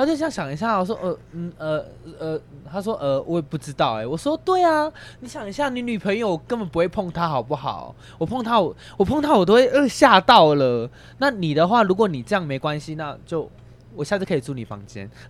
[0.00, 1.84] 他就这样想一下，我说呃嗯呃
[2.18, 2.40] 呃，
[2.72, 7.94] 他说呃我也不知道哎，我说对啊，你想一下，你女朋友根本不会碰他好不好？
[8.16, 10.88] 我碰他我我碰他我都会呃吓到了。
[11.18, 13.46] 那你的话，如果你这样没关系，那就
[13.94, 15.10] 我下次可以住你房间。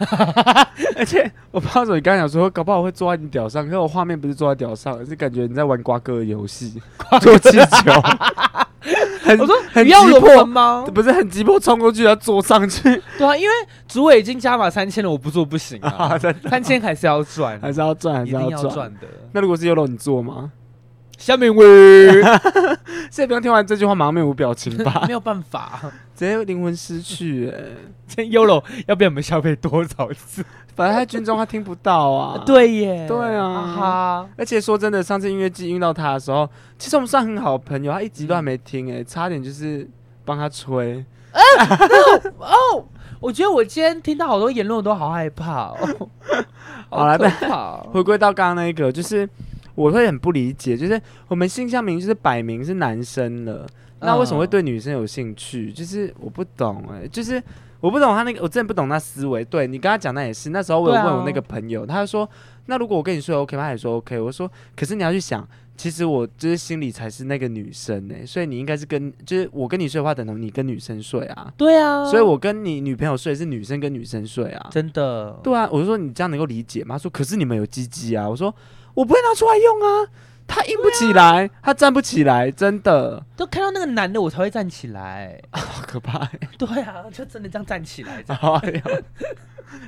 [0.96, 6.80] 而且我不知道怎么，你刚才讲说，搞不好我会坐在你屌上，可是我画面不是坐在屌上，而是感觉你在玩瓜哥的游戏，
[7.20, 7.92] 坐气球。
[9.22, 10.84] 很我说很要人吗？
[10.94, 12.82] 不是很急迫冲过去要坐上去。
[13.18, 13.54] 对啊，因为
[13.88, 16.18] 主委已经加码三千了，我不做不行啊！
[16.50, 19.06] 三千还是要赚，还是要赚，还是要赚的。
[19.32, 20.52] 那如果是 YOLO 你做吗？
[21.20, 22.10] 下面喂，
[23.10, 25.04] 现在不用听完这句话马上面无表情吧？
[25.06, 25.78] 没有办法，
[26.16, 27.50] 直接灵魂失去。
[27.50, 27.60] 哎，
[28.08, 30.42] 这 YOLO 要被我们消费多少次？
[30.74, 32.42] 反正他军中他听不到啊。
[32.46, 33.76] 对耶，对啊。
[33.76, 39.86] 哈而且说真的，上次音乐季遇到他的时候，其实我们算很好的朋友，他一集都还没听，哎，差点就是
[40.24, 41.04] 帮他吹。
[42.38, 42.82] 哦，
[43.20, 46.08] 我觉得我今天听到好多言论，我都好害怕哦。
[46.88, 49.28] 好了，回归到刚刚那个，就是。
[49.80, 53.66] 我会很不理解，就是我们性向明就是摆明是男生了，
[54.00, 55.72] 那为什么会对女生有兴趣？
[55.72, 57.42] 就是我不懂哎、欸，就是
[57.80, 59.42] 我不懂他那个，我真的不懂他思维。
[59.44, 62.28] 对你跟他讲那也是，那时候我有问我那个朋友，他就说，
[62.66, 63.62] 那如果我跟你说 OK 吗？
[63.62, 64.20] 他也说 OK。
[64.20, 71.50] 我说，可是你要去想，其实我就是心里才是那个女生哎、欸，所以你应该是跟，就是我跟你睡的话，等同你跟女生睡啊。
[71.56, 74.68] 对啊，所以我跟你女朋友睡是女生跟女生睡啊。
[74.70, 75.40] 真的。
[75.42, 76.96] 对啊，我就说你这样能够理解吗？
[76.96, 78.28] 他说，可是你们有鸡鸡啊。
[78.28, 78.54] 我说。
[78.94, 80.08] 我不会拿出来用啊，
[80.46, 83.24] 他硬不起来，啊、他站不起来，真的。
[83.36, 86.28] 都看到那个男的，我才会站起来， 好可怕。
[86.58, 88.22] 对啊，就真的这样站起来，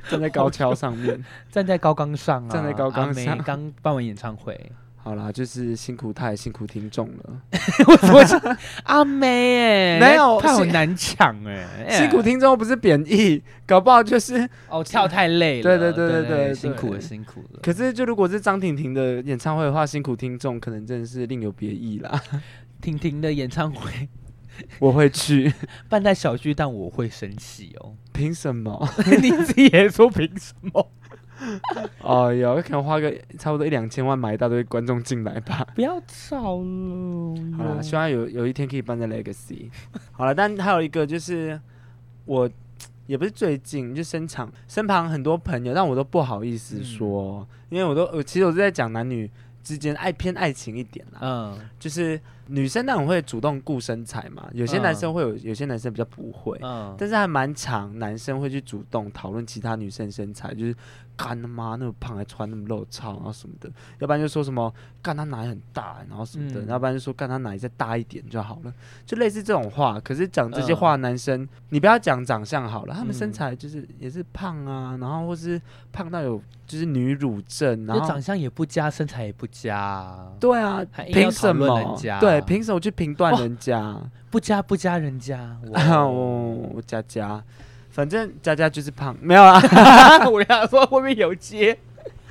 [0.09, 3.37] 站在高跷上面， 站在高岗上啊，站在高岗上。
[3.39, 4.73] 刚办完演唱会。
[5.05, 7.43] 好啦，就是辛苦他，也辛苦听众了。
[7.89, 15.63] 我说阿妹，哎，没有，他很难抢哎， 辛苦听众不是贬义，搞不好就是哦跳太累了。
[15.63, 17.59] 对对对对对，辛苦了辛苦了。
[17.61, 22.23] 可是就如果是张婷婷的演唱会的话，辛苦听众可能真的是另有别意啦。
[22.81, 24.09] 婷婷的演唱会
[24.79, 25.53] 我会去，
[25.89, 27.95] 办在小巨蛋我会生气哦。
[28.13, 28.89] 凭什么？
[29.21, 30.93] 你自己也说凭什么？
[32.03, 35.67] 哦，有可能花个差不多一两千万买一大堆观众进来吧。
[35.75, 37.35] 不要吵了。
[37.57, 39.71] 好了，希望有有一天可以办在 Legacy。
[40.13, 41.61] 好了，但还有一个就是，
[42.25, 42.49] 我
[43.07, 49.31] 也不是最近就身旁身旁很多朋友，但我都不好意思说，嗯、因为我都我其实我是在讲男女
[49.63, 51.19] 之间爱偏爱情一点啦。
[51.21, 56.59] 嗯，就是女生那种会主动顾身材嘛，有些男生会有，有些男生比较不会。
[56.63, 60.75] 嗯，但是还蛮常男生会去主动讨论其他女生身材，就是。
[61.17, 68.73] 干他妈那么胖还穿那么露操，然后什么的，要不然就说什么干他奶很大，然后什么的，嗯、要不然就说干他奶再大一点就好了，
[69.07, 70.01] 就类似这种话。
[70.01, 75.61] 可是讲这些话，男生、呃、你不要讲长相好了，他们身材就是也是胖啊，然后或是
[75.93, 81.99] 胖到有就是女乳症，然后长相也不佳，身材也不佳，对啊，凭什么？
[82.21, 84.01] 对，凭什么去评断人家？
[84.31, 85.59] 不加不加人家，
[86.03, 87.45] 我佳佳。
[87.93, 89.61] 反正佳佳就是胖，没有啊。
[90.29, 91.79] 我要说后面有接，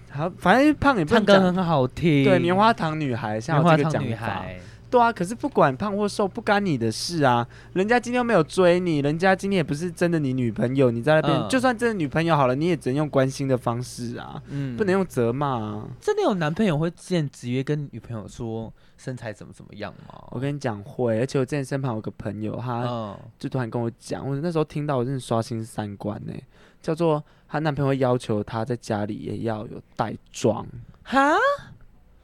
[0.10, 2.24] 好，反正胖也胖唱歌很好听。
[2.24, 4.44] 对，棉花糖女孩，像我这个讲法。
[4.92, 7.48] 对啊，可是不管胖或瘦，不干你的事啊。
[7.72, 15.88] 人家今天又没有追你，人家今天也不是真的你女朋友，你在那边，嗯、就算真的女朋友好了，你也只能用关心的方式啊，嗯，不能用责骂啊。
[16.02, 20.22] 真的有男朋友会直接跟女朋友说身材怎么怎么样吗？
[20.32, 26.44] 我跟你讲会，而且我之前身旁有个朋友，他就突然跟我讲，我那时候听到我真的刷新三观呢、欸，
[26.82, 30.68] 叫做她男朋友要求她在家里也要有带妆，
[31.04, 31.32] 哈，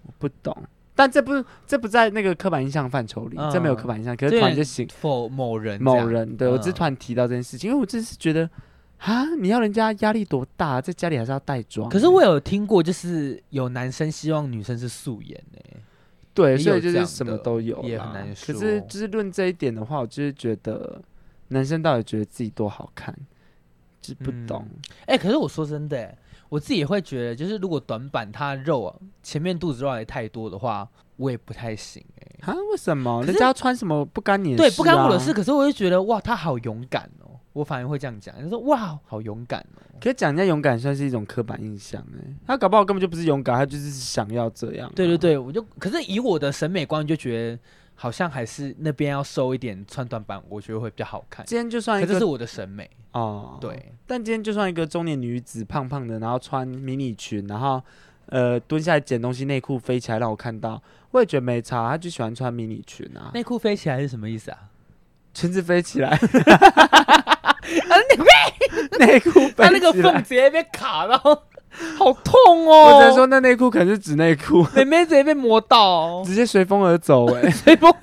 [0.03, 0.53] 我不懂。
[0.97, 1.31] 但这不
[1.67, 4.17] 这不在那个刻板印象范畴里，嗯、这没有刻板印象。
[4.17, 8.49] 可是突然就醒否某人某人，对、嗯、我只是突然提到这件事情，因为我真是觉得
[8.97, 11.87] 啊，你要人家压力多大，在家里还是要带妆。
[11.87, 15.77] 可是我有听过，就是有男生希望女生是素颜呢、欸。
[16.33, 18.55] 对，所以就是什么都有，也很难说。
[18.55, 20.99] 可是就是论这一点的话，我就是觉得
[21.49, 23.15] 男生到底觉得自己多好看，
[24.01, 24.67] 就是不懂。
[25.05, 26.17] 哎、可是我说真的、欸。
[26.49, 32.51] 我自己也会觉得，就是如果短板他肉啊，前面肚子肉也太多的话，我也不太行哎、欸。
[32.51, 32.55] 啊？
[32.71, 33.23] 为什么？
[33.23, 34.69] 人家要穿什么不干你的事、啊？
[34.69, 35.33] 对，不干我的事。
[35.33, 37.31] 可是我就觉得哇，他好勇敢哦！
[37.53, 39.81] 我反而会这样讲，就说哇，好勇敢哦。
[39.99, 44.93] 可是讲人家勇敢算是一种刻板印象哎，他搞不好根本就不是勇敢，他就是想要这样啊。
[44.95, 47.59] 对对对，我就可是以我的审美观就觉得，
[47.99, 51.43] 好像还是那边要收一点，穿短版，我觉得会比较好看。
[51.47, 53.57] 今天就算一个，这是我的审美哦。
[53.59, 57.83] 对，但今天就算一个中年女子，胖胖的，然后穿迷你裙，然后
[58.27, 60.79] 呃蹲下来捡东西，内裤飞起来让我看到，
[61.09, 61.89] 我也觉得没差。
[61.89, 63.31] 她就喜欢穿迷你裙啊。
[63.33, 64.69] 内裤飞起来是什么意思啊？
[65.33, 66.09] 裙子飞起来。
[67.67, 67.97] 啊！
[68.97, 71.17] 内 内裤，他那个缝直接被卡到，
[71.97, 72.33] 好痛
[72.67, 72.95] 哦！
[72.95, 77.49] 我只能说那内裤可能是纸内裤，妹妹直接被磨到， 直接随风而走哎！
[77.51, 77.93] 随风，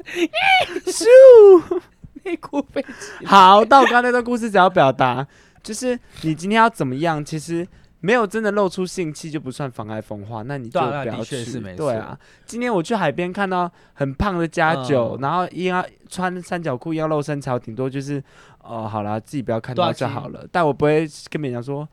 [0.87, 1.81] 咻！
[2.25, 2.85] 内裤被。
[3.25, 5.27] 好，到我刚才那段故事，只要表达
[5.63, 7.67] 就是你今天要怎么样，其实
[8.01, 11.45] 没有真的露出性器就不算妨碍风化，那你就不要去。
[11.77, 18.23] 对啊，今天我去海边看到很胖的家酒，然后一要穿三角裤，要露身材，顶多就是。
[18.67, 20.43] 哦，好了，自己不要看到就好了。
[20.51, 21.87] 但我不会跟别人讲说，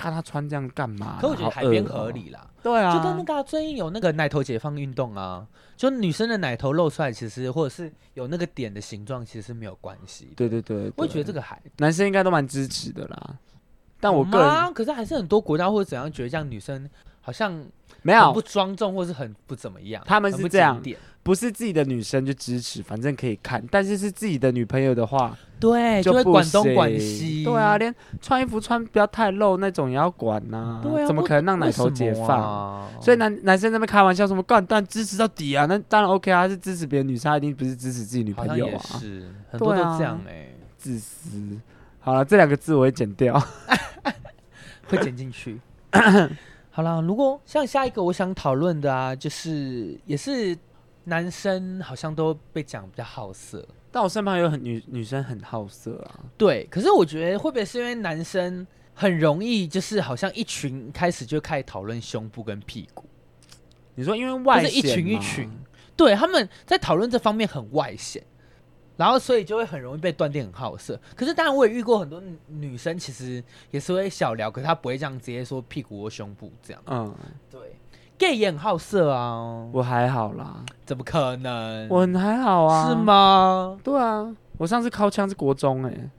[0.00, 1.18] 看他穿这样干嘛？
[1.20, 2.46] 可我觉得海边合理啦。
[2.62, 10.32] 对啊，就跟那个最近有那个奶头解放运动啊，就女生的奶头露出来，其实或者是有那个点的形状，其实是没有关系。
[10.34, 13.36] 对对对，我也觉得这个还男生应该都蛮支持的啦。
[14.00, 16.88] 但我个人，可是还是很多国家或者怎样觉得这样女生
[17.20, 17.62] 好像
[18.00, 20.02] 没有不庄重，或是很不怎么样。
[20.06, 20.82] 他们是这样。
[21.22, 23.62] 不是自己的女生就支持，反正可以看。
[23.70, 27.44] 但是是自己的女朋友的话，对，就会管东管西。
[27.44, 30.80] 对啊，连穿衣服穿不要太露那种也要管呐、啊。
[30.82, 32.42] 对啊，怎么可能让奶头解放？
[32.42, 35.66] 啊、所以男男生在那边开玩笑，什么干但支持到底啊？
[35.66, 38.80] 那当然 OK 啊，是支持别的女生，一定不是支持自己女朋友啊。
[38.98, 41.28] 是，很多都这样哎、欸，自私。
[42.00, 43.38] 好了，这两个字我会剪掉，
[44.88, 45.60] 会剪进去。
[46.70, 50.56] 好了，如果像下一个我想讨论的啊，就是也是。
[51.04, 56.20] 男生好像都被讲比较好色，但我身旁有很女女生很好色啊。
[56.36, 63.04] 对，可是我觉得会不会是因为男生很容易就是好像一群开始就开始讨论胸部跟屁股？
[63.94, 65.50] 你说因为外显，一群一群，
[65.96, 68.22] 对，他们在讨论这方面很外显，
[68.96, 70.98] 然后所以就会很容易被断定很好色。
[71.16, 76.82] 可是当然我也遇过很多女生，其实也是会小聊，可是她不会这样直接说屁股或胸部这样。
[76.86, 77.14] 嗯，
[77.50, 77.60] 对。
[78.20, 81.88] Gay 也很好色啊，我还好啦，怎么可能？
[81.88, 83.78] 我很还好啊，是吗？
[83.82, 86.10] 对啊，我上次靠枪是国中 哎、欸，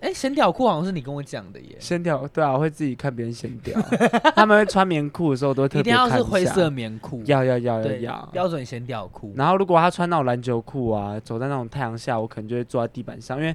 [0.00, 3.78] 哎、欸，显屌裤好像是你跟我讲的耶，显屌对啊，我会自己看别人显屌，
[4.34, 7.58] 他们会穿棉裤的时候都会特别看一是灰色棉裤，要要。
[7.58, 8.28] 要要要。
[8.32, 9.34] 标准显屌裤。
[9.36, 13.54] 然后如果他穿那种篮球裤啊，走在那种太阳下，我可能就会坐在地板上，因为。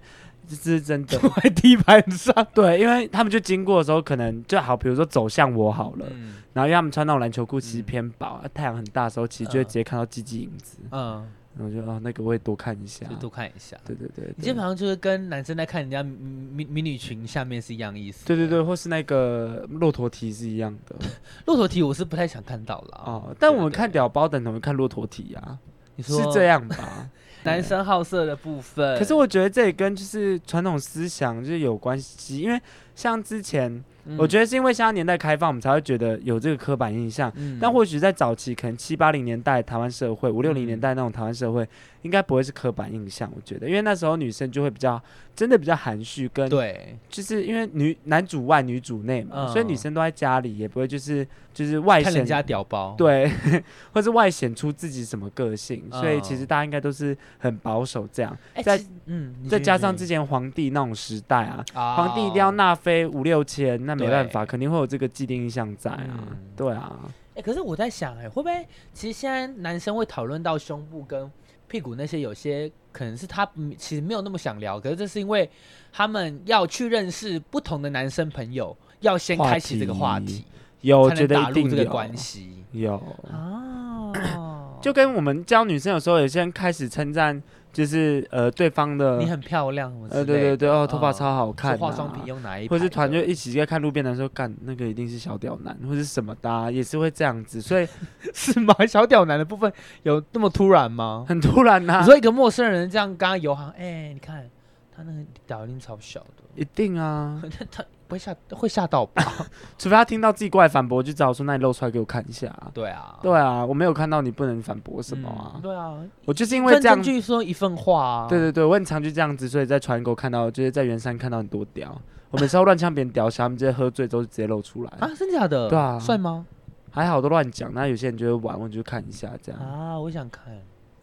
[0.55, 2.33] 这是真的， 在地板上。
[2.53, 10.77] 对，因为他们就经过的时候，可能就好，比如说走向我好了，嗯、然后因为他们穿那种篮球裤，其实偏薄，嗯、太阳很大的时候，其实就会直接看到鸡鸡影子。
[10.91, 11.25] 嗯，
[11.57, 13.77] 然后我就啊，那个我也多看一下，就多看一下。
[13.85, 18.25] 对对对，对，你基本上就是跟男生在看人家迷迷你裙下面是一样意思。
[18.25, 20.95] 对对对，或是那个骆驼蹄是一样的。
[21.45, 25.57] 骆驼蹄我是不太想看到了哦，但我们看屌包等同于看骆驼蹄啊，
[25.95, 27.09] 你说是这样吧？
[27.43, 32.59] 男生好色的部分，可是我觉得这也跟就是传统思想就是有关系，因为
[32.95, 37.31] 像之前，嗯、我觉得是因为现在年代开放，我们才会觉得有这个刻板印象。
[37.35, 41.67] 嗯、但或许在早期，可能七八零年代台湾社会，五六零年代那种台湾社会，
[42.01, 43.31] 应该不会是刻板印象。
[43.35, 45.01] 我觉得，因为那时候女生就会比较。
[45.33, 53.31] 真的比较含蓄，跟对，就是因为女男主外女主内嘛，所以女生都在家里，也不会就是就是外显人家屌包，对，
[53.93, 58.37] 或是外显出自己什么个性，所以其实大家应该都是很保守这样。
[58.61, 61.63] 再嗯，再加上之前皇帝那种时代啊，
[61.95, 66.27] 皇帝一定要纳妃五六千，那没办法，肯定会有这个既定印象在啊。
[66.57, 71.31] 对啊，哎，可是我在想，哎，会不会其实现在男生会讨论到胸部跟
[71.71, 75.49] 屁股那些有些可能是他其实没有那么想聊，可是这是因为
[75.93, 80.43] 他们要去认识不同的男生朋友，要先开启这个话题，
[80.81, 82.65] 有觉得打定这个关系。
[82.73, 82.95] 有。
[83.31, 84.11] 啊，
[84.83, 87.41] 就跟我们教女生有时候有些人开始称赞。
[87.71, 92.67] 就是呃，对方的你很漂亮，呃，对对对，哦，头发超好看，化妆品用哪一？
[92.67, 97.87] 或是团队一起在看路边的时候，干那个一定是小屌男，或者是什么的，也是会这样子，所以
[98.33, 98.73] 是吗？
[98.85, 99.71] 小屌男的部分
[100.03, 101.25] 有那么突然吗？
[101.27, 101.99] 很突然呐！
[101.99, 104.49] 你说一个陌生人这样刚刚游行，哎，你看
[104.95, 107.83] 他那个屌一定超小的，一定啊， 他。
[108.11, 109.23] 会吓会吓到吧？
[109.79, 115.55] 除非他听到自己过来反驳，就只好说：“那你露出来给我看一下。”对啊，对啊，我没有看到你不能反驳什么啊？
[115.63, 115.93] 对啊，
[116.25, 118.27] 我就是因为这样，据说一份话啊。
[118.27, 121.99] 对对对，我很常就这样子，所以在船沟看到，就是在圆山看到很多屌。
[122.29, 125.09] 我每次要乱呛别人屌，小他们直接喝醉都直接露出来啊？
[125.17, 125.69] 真的假的？
[125.69, 126.45] 对啊，帅吗？
[126.91, 129.97] 还好都乱讲，那有些人就会玩，我就看一下这样啊。
[129.97, 130.43] 我想看，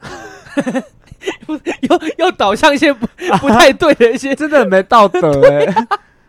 [1.49, 3.07] 又又导向一些不
[3.41, 5.89] 不太对的一些， 真的很没道德哎、欸。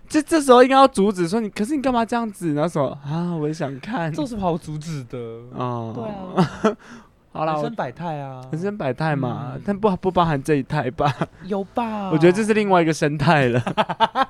[0.09, 2.53] 这这时候应该要阻止说你，可是你干嘛这样子？
[2.53, 5.17] 然后说啊，我也想看，这是好阻止的
[5.53, 5.93] 哦。
[5.95, 6.77] 对啊，
[7.31, 11.13] 好啦，人生百态啊，人生百态嘛，嗯、但不不包含这一态吧？
[11.45, 12.09] 有吧？
[12.09, 13.63] 我觉得这是另外一个生态了。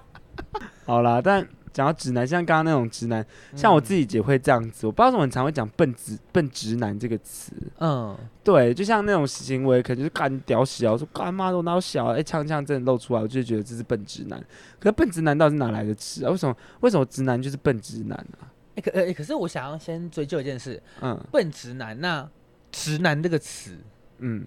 [0.86, 1.48] 好啦，但。
[1.72, 4.86] 讲到直男，像刚刚那种直男，像我自己也会这样子。
[4.86, 7.52] 嗯、我不知道为什么很常会讲“笨直”“笨直男”这个词。
[7.80, 14.40] 嗯，对，就像那种行为，可能就是干屌小，说干妈都脑小，哎，呛呛真的露出来，我就觉得这是笨直男。
[14.80, 16.32] 可是笨直男到底是哪来的词啊？
[16.32, 18.52] 为什么为什么直男就是笨直男啊？
[18.76, 20.82] 哎，可呃，可是我想要先追究一件事。
[21.02, 22.28] 嗯，笨直男，那
[22.72, 23.78] 直男这个词，
[24.18, 24.46] 嗯，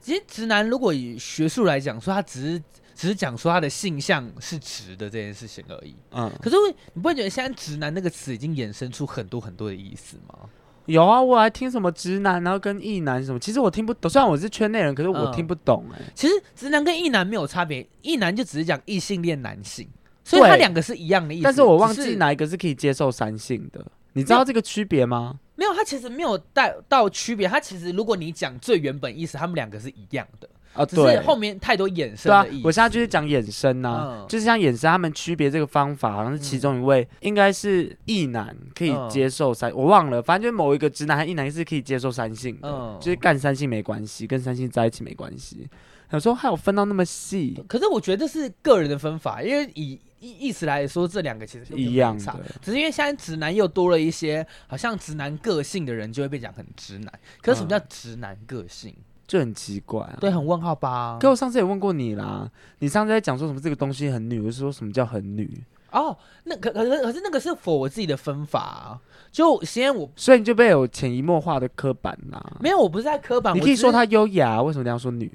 [0.00, 2.62] 其实直男如果以学术来讲，说他只是。
[2.98, 5.94] 只是讲说他的性向是直的这件事情而已。
[6.10, 6.56] 嗯，可是
[6.94, 10.50] 你不会觉得现在“直男”那个词已经衍生出很多很多的意思吗？
[10.86, 14.10] 有啊，我还听什么“直男”，然后跟“异男”什么，其实我听不懂。
[14.10, 16.00] 虽然我是圈内人，可是我听不懂哎。
[16.12, 19.88] 其实“直男”跟“异男”没有差别，“异男”就只是讲异性恋男性，
[20.24, 21.44] 所以他两个是一样的意思。
[21.44, 25.38] 但是我忘记哪一个是可以接受三性的，你知道这个区别吗？
[25.54, 27.46] 没有，他其实没有带到区别。
[27.46, 30.48] 他其实如果你讲最原本意思，他们两个是一样的。
[30.78, 32.56] 啊，只是后面太多衍生的意思。
[32.56, 45.68] 对啊，我现在就是讲衍生呐、啊，嗯、就是像衍生，他们区别这个方法，好像是其中一位，应该是异男可以接受三，嗯、我忘了，反正就是某一个直男和异男是可以接受三性的，嗯、就是干三性没关系，跟三性在一起没关系。
[46.10, 57.12] 有时候还有分到那么细，可是我觉得是个人的分法，因为以意意思来说，这两个其实一样的，只是因为现在直男又多了一些，好像直男个性的人就会被讲很直男。
[57.42, 58.94] 可是什么叫直男个性？
[58.96, 61.18] 嗯就很奇怪啊，对，很问号吧？
[61.20, 65.62] 可我上次也问过你啦，你上次在讲说什么这个东西很女，我是说什么叫很女？
[65.92, 72.42] 哦，那可可是可是那个是 for 我自己的分法啊，就先我，所以你就被有潜移默化的刻板啦。
[72.60, 75.30] 没有，我不是在刻板，你可以说她优雅，为什么你要说女？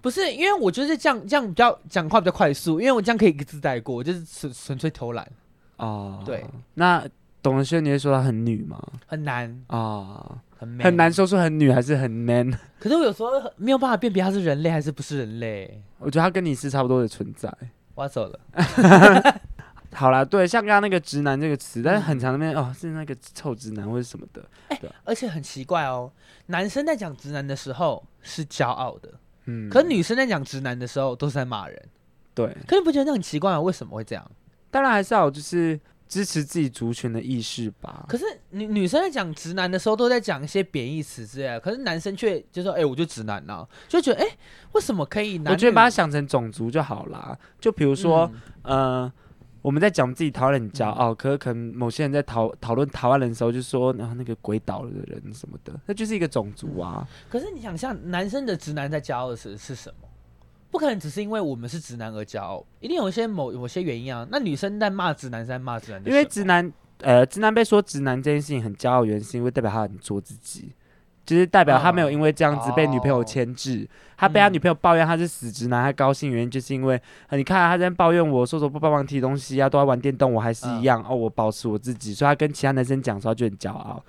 [0.00, 5.28] 不是，因为我就是这样这样比较讲话比较快速，因为我这样可以一个字带过，就是纯纯粹偷懒
[5.76, 6.20] 哦。
[6.24, 7.04] 对，那
[7.40, 8.80] 董文轩你会说她很女吗？
[9.06, 10.38] 很难啊。
[10.80, 15.82] 很难说出很女还是很 man，可是我有时候没有办法辨别他是人类还是不是人类。
[15.98, 17.52] 我觉得他跟你是差不多的存在。
[17.94, 18.40] 我要走了。
[19.92, 24.42] 好啦，对，像刚刚那个直男这个词，但是很长那边哦，是那个臭直男或者什么的。
[24.68, 26.10] 哎，而且很奇怪哦，
[26.46, 29.12] 男生在讲直男的时候是骄傲的，
[29.44, 31.82] 嗯，可是女生在讲直男的时候都是在骂人。
[32.34, 33.60] 对，可你不觉得那很奇怪吗？
[33.60, 34.30] 为什么会这样？
[34.70, 35.78] 当然还是要就是。
[36.12, 38.04] 支持自己族群的意识吧。
[38.06, 41.58] 可是女女生在讲直男的时候，都在讲一些贬义词之类的。
[41.58, 44.38] 可是男生却就说：“哎、欸，我就直男呐、啊。”就觉得：“哎、欸，
[44.72, 47.34] 为什么可以男？”我觉得把它想成种族就好啦。
[47.58, 48.30] 就比如说，
[48.64, 49.12] 嗯、呃，
[49.62, 56.98] 我们在讲自己台湾人很骄傲，嗯、可是可能某些人在讨讨论台湾人的时候，就说：“然后那个鬼岛的人什么的，那就是一个种族啊。
[56.98, 60.08] 嗯”可是你想象男生的直男在骄傲的是是什么？
[60.72, 64.26] 不可能只是因为我们是直男而骄傲，一定有一些某某些原因啊。
[64.30, 70.72] 那女生在骂直男，在骂直男，因为直男，呃，直男被说直男这件事情很骄傲，原因是因为代表他很做自己，
[71.26, 73.86] 就是代表他没有因为这样子被女朋友牵制。
[73.86, 84.02] 哦、他被他女朋友抱怨他是死直男，他高兴原因就是因为，呃、你看他在抱怨我说说不帮忙提东西啊，都在玩电动，我还是一样、嗯、哦，我保持我自己，所以他跟其他男生讲说他就很骄傲。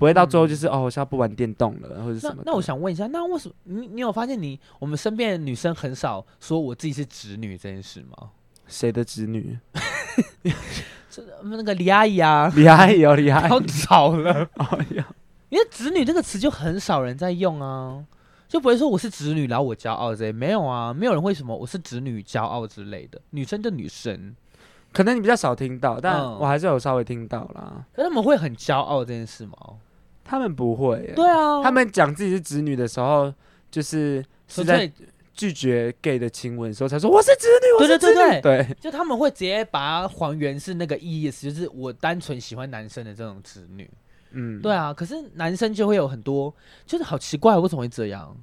[0.00, 2.52] 不会到最后就是、嗯、哦，我现在不玩电动了，或者什么那。
[2.52, 8.30] 那我想问一下，那为什么你你有发现你我们身边的女生很少说我自己是直女这件事吗？
[8.66, 9.58] 谁的直女？
[11.10, 13.48] 这那个李阿姨啊，李阿姨哦，李阿姨。
[13.50, 15.06] 好吵了， 哎呀，
[15.50, 18.02] 因为直女这个词就很少人在用啊，
[18.48, 24.34] 就不会说我是直女，然后我骄傲这些没有啊，没有人会什么我是直女骄傲之类的，女生就女生。
[24.92, 27.74] 可能你比较少听到，但我还是有稍微听到啦。
[27.76, 29.56] 嗯、可他们会很骄傲这件事吗？
[30.30, 33.34] 他们不会，对啊，他们讲自己是直女的时候，
[33.68, 34.88] 就是是在
[35.34, 43.90] 拒绝 gay 的亲吻的时候才说我是直女，我是直女，对对对对，对，就他们会直接把它还原是那个意思，就是我单纯喜欢男生的这种直女，
[44.30, 46.54] 嗯，对啊，可是男生就会有很多，
[46.86, 48.36] 就是好奇怪，为什么会这样？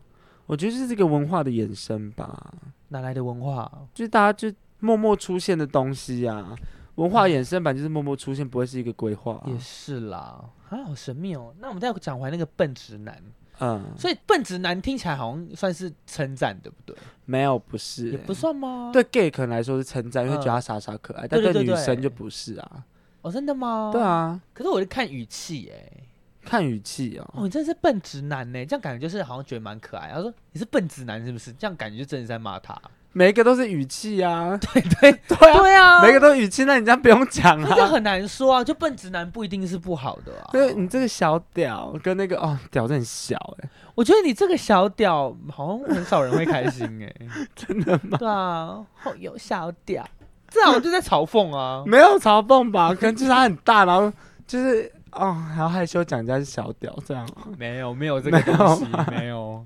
[0.46, 2.54] 我觉得是这个文化的衍生吧，
[2.90, 3.72] 哪来的文化？
[3.94, 6.54] 就是大家就默默出现的东西啊。
[6.96, 9.44] 文化衍生版就是默默出现，不会是一个规划、啊。
[9.46, 11.54] 也是啦，啊，好神秘哦。
[11.60, 13.22] 那我们再讲回那个笨直男，
[13.60, 16.96] 嗯，所以笨直男听起来好像算是称赞，对不对？
[17.26, 18.90] 没有，不是，也不算吗？
[18.94, 22.86] 对 gay 可能来说是称赞，因为觉得他傻傻可爱，嗯、但对女生就不是啊。
[23.22, 23.90] 哦，真的吗？
[23.92, 24.40] 对啊。
[24.54, 26.04] 可是我就看语气，哎，
[26.44, 27.30] 看语气哦。
[27.34, 28.66] 哦，你真的是笨直男呢？
[28.66, 30.12] 这样感觉就是好像觉得蛮可爱。
[30.14, 31.52] 他说你是笨直男是不是？
[31.54, 32.80] 这样感觉就真的在骂他。
[33.18, 40.50] 每一个都是语气啊，对对 对对啊，每个都语气，那你这样不用讲啊，这很难说啊，就笨直男不一定是不好的啊。
[40.52, 48.20] 对，你这个小屌跟那个哦屌真很小哎、欸，我觉得你这个小屌好像很少人会开心哎、欸， 真的吗？
[48.20, 50.08] 对啊，好有小屌，
[50.48, 52.94] 这好像就在嘲讽啊，没有嘲讽吧？
[52.94, 54.14] 可能就是他很大，然后
[54.46, 54.92] 就是。
[55.14, 57.28] 哦，还要害羞讲人家是小屌这样？
[57.58, 59.66] 没有，没有这个东西，没有，没有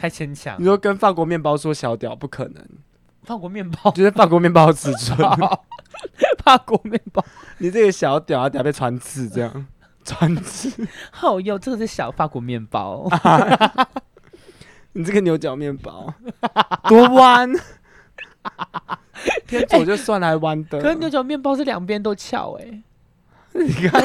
[0.00, 0.56] 太牵强。
[0.58, 2.64] 你说跟法国面包说小屌不可能，
[3.26, 3.90] 法国面包。
[3.90, 5.18] 就是法国面包尺寸，
[6.42, 7.22] 法国面包，
[7.58, 9.66] 你这个小屌啊，屌被穿刺这样，
[10.04, 10.72] 穿刺。
[11.10, 13.08] 好哟，这个是小法国面包，
[14.92, 16.14] 你这个牛角面包。
[16.88, 17.52] 多弯，
[19.46, 22.82] 偏左就算来弯的，可是牛角面包是两边都翘哎、欸。
[23.56, 24.02] 你刚，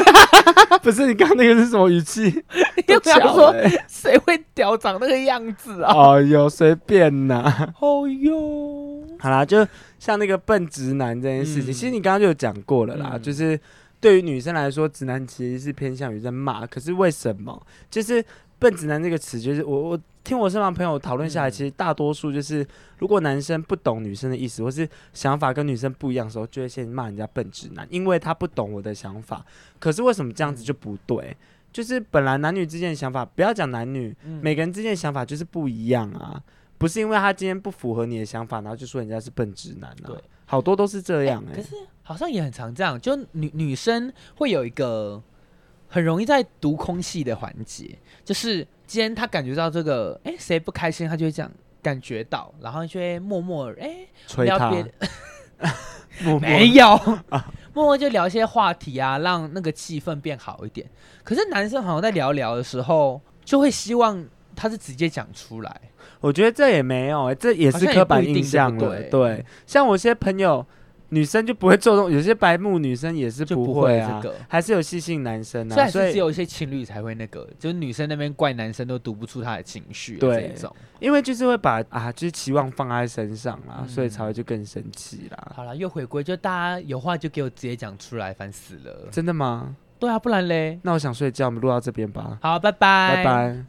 [0.81, 2.43] 不是你刚刚那个是什么语气？
[2.87, 3.53] 又想说
[3.87, 5.93] 谁会屌长那个样子啊？
[5.93, 7.73] 哦哟，随便呐。
[7.79, 9.65] 哦哟，好啦，就
[9.99, 13.11] 像那个笨直男这件事情，嗯、其实你刚刚就有讲过了啦。
[13.13, 13.59] 嗯、就是
[13.99, 16.65] 对于女生来说，直男其实是偏向于在骂。
[16.65, 17.61] 可是为什么？
[17.89, 18.23] 就是
[18.61, 19.99] 笨直男这个词，就是我我。
[20.23, 22.63] 听我身旁朋友讨论下来，其实大多数就是，
[22.99, 29.43] 如果男生不懂女生的意思，或是想法跟女生不一样的时候，就会先骂人家笨直男，因为他不懂我的想法。
[29.79, 31.35] 可是为什么这样子就不对？
[31.73, 36.39] 就是本来男女之间的想法，不要讲男女，每个人之间的想法就是不一样啊。
[36.77, 40.05] 不是因为他今天不符合你的想法，然后就说人家是笨直男啊。
[40.05, 41.55] 对，好多都是这样欸。
[41.55, 45.19] 可是好像也很常这样，就女女生会有一个
[45.91, 48.65] 很容易在读空气的环节，就是。
[48.91, 51.49] 既然他感觉到这个，哎，谁不开心，他就会这样
[51.81, 53.99] 感觉到，然后就会默默，哎，
[54.43, 54.91] 聊别的，
[56.19, 56.85] 默默没有，
[57.29, 60.85] 啊、默默就聊一些话题啊，让那个气氛变好一点。
[61.23, 64.21] 可是男生好像在聊聊的时候，就会希望
[64.57, 65.81] 他是直接讲出来。
[66.19, 68.89] 我觉得这也没有，哎，这也是刻板印象了。
[68.89, 70.67] 对，对，像我一些朋友。
[71.13, 75.87] 女生就不会做这种，有些白目女生也是不会啊，会这个、还是有细心男生啊。
[75.87, 80.17] 所以只有一些情侣才会那个，就是女生那边怪男生都读不出他的情绪。
[80.17, 85.51] 对，这种因为就是会把啊，就是期望放在身上啦，嗯、所以才会就更生气啦。
[85.53, 89.09] 好了，又回归，就大家有话就给我直接讲出来，烦死了。
[89.11, 89.75] 真的吗？
[89.99, 90.79] 对啊，不然嘞？
[90.83, 92.39] 那我想睡觉，我们录到这边吧。
[92.41, 93.65] 好，拜拜，拜拜。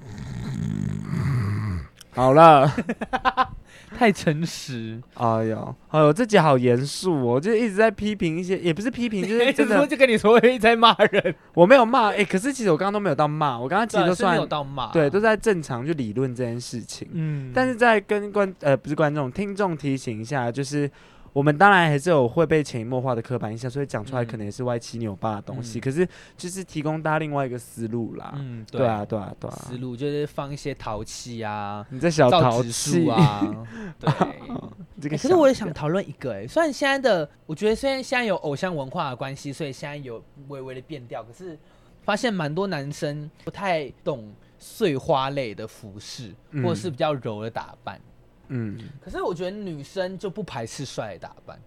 [2.15, 2.71] 好了。
[3.99, 20.91] 太诚实，哎呦，哎呦，这集好严肃哦，就一直在批评一些，也不是批评，就是 真的，就跟你说一直在骂人，我没有骂，哎、欸，可是其实我刚刚都没有到骂，我刚刚其实都算没有到骂，对，都在正常去理论这件事情，嗯，但是在跟观呃不是观众听众提醒一下，就是。
[21.33, 25.79] 我们当然还是有会被潜移默化的刻板印象，所以讲出来可能也是歪七扭八的东西。
[25.79, 26.07] 嗯、可是
[26.37, 28.35] 就是提供大家另外一个思路啦。
[28.37, 29.57] 嗯，对，对啊，对啊，对啊。
[29.67, 33.67] 思路就是放一些陶器啊，你这小淘气啊。
[33.99, 34.11] 对，
[35.01, 35.23] 这个、欸。
[35.23, 41.59] 可是我也想讨论一个、欸，哎，虽然现在的我觉得虽然现在有偶像文化的关系，所以现在有微微的变调，可是
[42.03, 47.97] 发现蛮多男生不太懂碎花类的服饰，或者是比较柔的打扮。
[47.97, 48.03] 嗯
[48.49, 51.59] 嗯，可是我觉得女生就不排斥帅的打扮，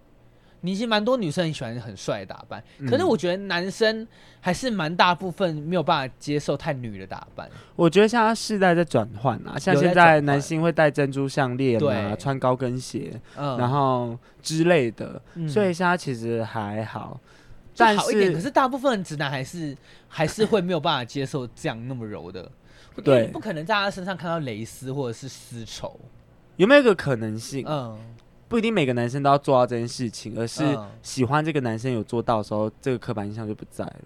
[0.60, 4.06] 你其实蛮多女生很喜欢很帅的打扮，嗯、可是我觉得男生
[4.40, 7.48] 还是蛮大部分没有办法接受太女的打扮。
[7.74, 12.16] 我觉得像他世代在转换啊，像现在男性会戴珍珠项链啊，对。
[12.16, 17.20] 穿高跟鞋，嗯、然后之类的，嗯、所以现在其实还好，
[17.76, 18.26] 但好一点。
[18.30, 19.76] 是可是大部分直男还是
[20.08, 22.50] 还是会没有办法接受这样那么柔的，
[23.04, 25.98] 对，不可能在他身上看到蕾丝或者是丝绸。
[26.56, 27.64] 有没有一个可能性？
[27.68, 27.98] 嗯，
[28.48, 30.62] 不一定每个男生都要做到这件事情，而是
[31.02, 34.02] 喜欢这个男生有做到的时候，这个刻板印象就不在了。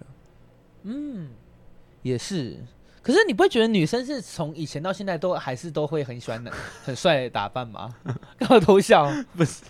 [0.83, 1.29] 嗯，
[2.01, 2.57] 也是。
[3.03, 6.51] 可是你不会觉得女生是从以前到现在都还是都会很喜欢的
[6.83, 7.95] 很帅的打扮吗？
[8.37, 9.11] 干嘛偷笑？
[9.35, 9.63] 不是。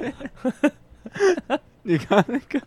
[1.82, 2.60] 你看那个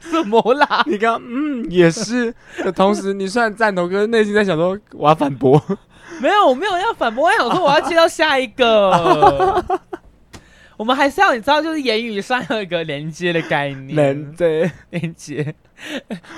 [0.00, 0.82] 什么啦？
[0.86, 5.60] 你刚嗯也是的同时，你虽然赞同，可是内心在想说我要反驳。
[6.20, 9.64] 没有，我没有要反驳，我想说我要接到下一个。
[10.76, 14.32] 我们还是要你知道，就是言语上有一个连接的概念。
[14.34, 15.54] 对，连接。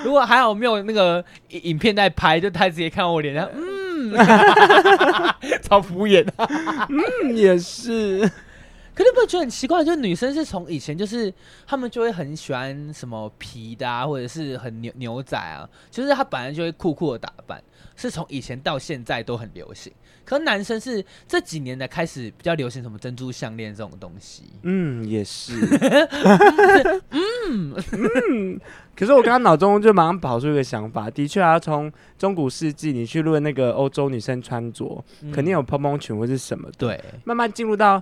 [0.04, 4.14] 如果还好没有那个影片在拍，就他直接看到我脸上，嗯，
[5.62, 6.24] 超敷衍。
[6.38, 8.30] 嗯，也是。
[8.94, 9.84] 可是不会觉得很奇怪？
[9.84, 11.32] 就是女生是从以前就是
[11.66, 17.62] 她们就会很喜欢什么皮的啊，或者是很牛牛仔啊，就是她本来就会酷酷的打扮。
[17.98, 19.92] 是从以前到现在都很流行，
[20.24, 24.44] 可是男生是这几年才开始比较流行什么珍珠项链这种东西。
[24.62, 25.52] 嗯，也是。
[27.10, 28.60] 嗯嗯。
[28.94, 36.74] 可是我刚刚脑中就马上跑出一个想法，的确啊，从中古世纪你去论那个欧洲女生穿着，嗯、肯定有蓬蓬裙或是什么的。
[36.78, 37.00] 对。
[37.24, 38.00] 慢慢进入到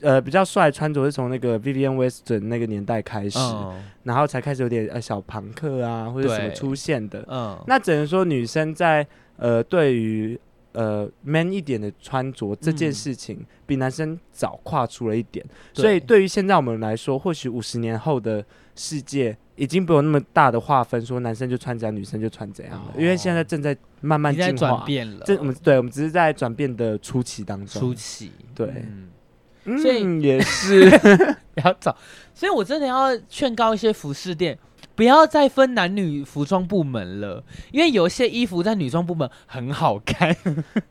[0.00, 7.24] 呃比较帅穿着是从那个 Vivienne Westwood 那个年代开始，嗯、然后才开始有点呃小朋克啊或者什么出现的。
[7.28, 9.06] 嗯，那只能说女生在
[9.38, 10.38] 呃对于
[10.72, 15.42] 呃 man 一点的穿着这件事情，比男生早跨出了一点。
[15.48, 19.36] 嗯、所以对于现在我们来说，或许五十年后的世界。
[19.58, 22.92] 已经不有那么大的划分，说男生就穿这样，女生就穿这样了。
[22.92, 25.24] 哦、因为现在正在慢慢进化，转变了。
[25.26, 27.82] 这我们对，我们只是在转变的初期当中。
[27.82, 28.84] 初期，对，
[29.64, 30.88] 嗯，所以、嗯、也是
[31.56, 31.96] 比较早。
[32.32, 34.56] 所以我真的要劝告一些服饰店，
[34.98, 40.36] 不要再分男女服装部门了，因为有些衣服在女装部门很好看。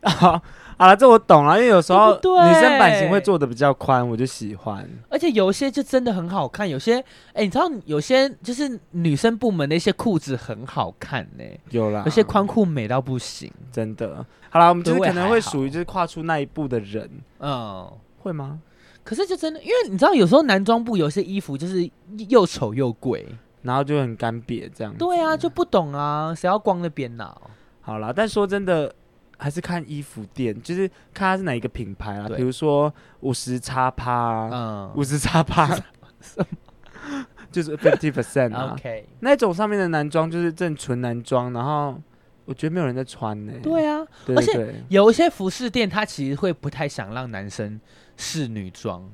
[0.02, 4.88] 好了，这我懂了，因为有时候女生版型会做的比较宽，我就喜欢。
[5.10, 6.94] 而且有些就真的很好看，有些
[7.34, 14.24] 哎、欸，你知道有些就是女生部门的一些裤子很好看呢、欸，有啦，有些宽裤美到不行，真的。
[14.48, 17.86] 好了，我们就是可能会属于就是跨出那一步的人，嗯，
[18.20, 18.58] 会吗？
[19.04, 21.90] 可是就真的，因为你知道有时候男装部有些衣服就是
[22.28, 23.26] 又丑又贵，
[23.68, 24.92] 然后就很干瘪这样。
[24.96, 27.32] 对啊，就不懂啊，谁要光那边呢？
[27.82, 28.92] 好啦，但说真的。
[29.40, 32.28] 还是看衣服店，就是看它是哪一个品牌啊。
[32.36, 35.64] 比如说五十叉趴，嗯，五十叉趴，
[36.20, 37.24] 什么？
[37.52, 38.72] 就是 fifty percent 啊。
[38.72, 41.96] OK，那种上面的男装就是正纯男装，然后
[42.46, 43.52] 我觉得没有人在穿呢。
[43.62, 44.04] 对啊，
[44.34, 47.80] 而且有一些服饰店，他其实会不太想让男生
[48.16, 49.08] 试女装。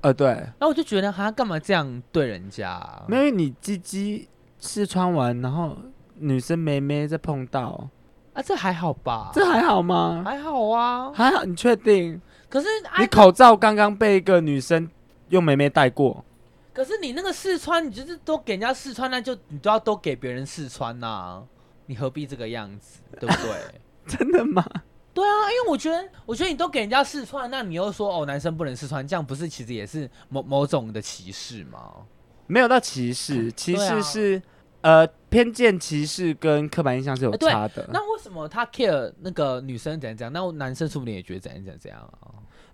[0.00, 0.46] 呃，对。
[0.60, 2.80] 那我就觉得，他干嘛这样对人家？
[3.08, 4.28] 没有，你鸡鸡
[4.60, 5.76] 试穿完，然后
[6.14, 7.88] 女生妹妹再碰到。
[8.32, 9.30] 啊，这还好吧？
[9.34, 10.22] 这还好吗？
[10.24, 11.44] 还好啊，还好。
[11.44, 12.20] 你确定？
[12.48, 12.68] 可是
[12.98, 14.88] 你口罩刚刚被一个女生
[15.28, 16.24] 用妹妹戴过。
[16.72, 21.42] 可是你那个试穿，你就是都给人家试穿，那就你都要都给别人试穿呐、啊。
[21.86, 23.80] 你何必这个样子，对不对？
[24.06, 24.64] 真的吗？
[25.20, 31.92] 对啊，因为我觉得，我觉得你都给人家试穿，那你又说哦，男生不能试穿，这样不是其实也是某某种的歧视吗？
[32.46, 34.42] 没有到歧视，歧视是。
[34.80, 37.82] 呃，偏见、歧视跟刻板印象是有差的。
[37.82, 40.32] 欸、那为什么他 care 那个女生怎样怎样？
[40.32, 42.30] 那男生说不定也觉得怎样怎样怎样啊？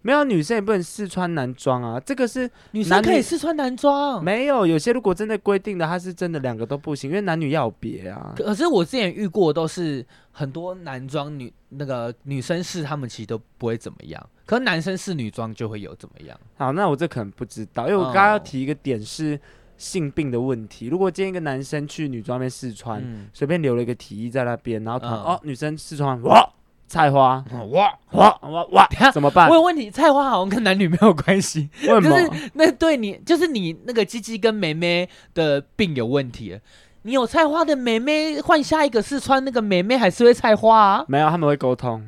[0.07, 1.98] 没有，女生也不能试穿男装啊。
[1.98, 4.22] 这个是女生可以试穿男装。
[4.22, 8.34] 没有，有些如果真的规定的，他是真的两个都不行，因为男女要别啊。
[8.36, 14.28] 可是我之前遇过都是很多男装女那个女生试，他们其实都不会怎么样。
[14.44, 16.38] 可是男生试女装就会有怎么样？
[16.59, 19.40] 好，那我这可能不知道，因为我刚刚要提一个点是。
[19.76, 23.02] 性病的问题，如果今天一个男生去女装店试穿，
[23.32, 26.48] 随、嗯、便留了一个提议在那边，然后哦，女生试穿哇，
[26.87, 29.49] 菜花哇哇哇哇， 怎么办？
[29.49, 32.11] 我有问题，菜花好像跟男女没有关系，为什么？
[32.11, 36.61] 就是那对你，就是你那个鸡鸡跟妹妹的病有问题。
[37.07, 41.05] 你有菜花的妹妹换下一个试穿，那个妹妹还是会菜花啊？
[41.09, 42.03] 没有，他们会沟通。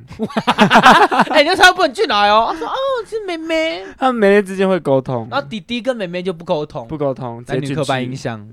[1.28, 2.48] 哎、欸，你说不能去哪哦。
[2.50, 2.74] 他说哦，
[3.06, 3.84] 是妹妹。
[3.98, 8.48] 他们妹妹之间会沟通，然后弟弟跟妹妹就不沟通，不沟通，男女刻板印象。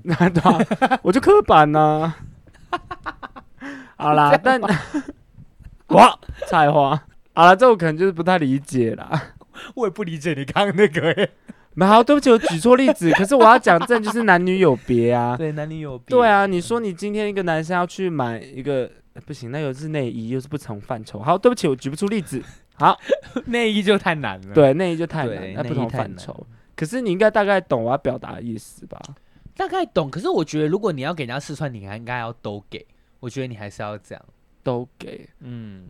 [1.00, 2.12] 我就刻板呢、
[2.70, 2.78] 啊。
[3.96, 4.60] 好啦，但
[5.88, 7.00] 哇，菜花。
[7.34, 9.34] 好了，这我可能就是不太理解啦。
[9.74, 11.30] 我也不理解你刚刚那个、欸。
[11.74, 13.10] 没好，对不起，我举错例子。
[13.12, 15.34] 可是我要讲这就是男女有别啊。
[15.38, 16.16] 对，男女有别。
[16.16, 18.88] 对啊，你说你今天一个男生要去买一个，
[19.26, 21.18] 不行，那又是内衣，又是不同范畴。
[21.18, 22.40] 好，对不起，我举不出例子。
[22.74, 22.96] 好，
[23.46, 24.54] 内衣就太难了。
[24.54, 26.46] 对，内衣就太难，那不同范畴。
[26.76, 29.00] 可是你应该大概懂我要表达的意思吧？
[29.56, 30.08] 大概懂。
[30.08, 32.86] 可是我觉得，如果你要给人家试穿，你还应该要都给。
[33.18, 34.24] 我觉得你还是要这样，
[34.64, 35.28] 都给。
[35.38, 35.84] 嗯，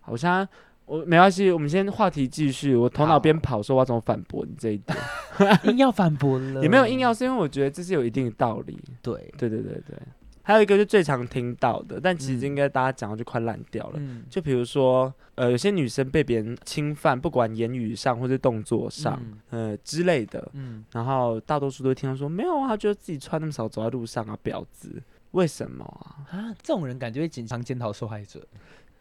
[0.00, 0.48] 好像。
[0.88, 2.74] 我没关系，我们先话题继续。
[2.74, 4.98] 我头脑边跑，说我要怎么反驳你这一点，
[5.70, 8.82] 硬要反驳了，也没有硬要，是因为我觉得这是有一定的道理。
[9.02, 9.98] 对，对对对对。
[10.42, 13.96] 还有一个就最常听到的，但其实应该大家讲到就快烂掉了。
[13.96, 25.02] 嗯、就比如说，呃，有些女生被别人侵犯，不管言语上或者动作上，嗯、呃之类的，嗯、然后大多数都听到说，没有啊，他觉得自己穿那么少走在路上啊，婊子，
[25.32, 26.26] 为什么啊？
[26.30, 28.46] 啊，这种人感觉会经常检讨受害者。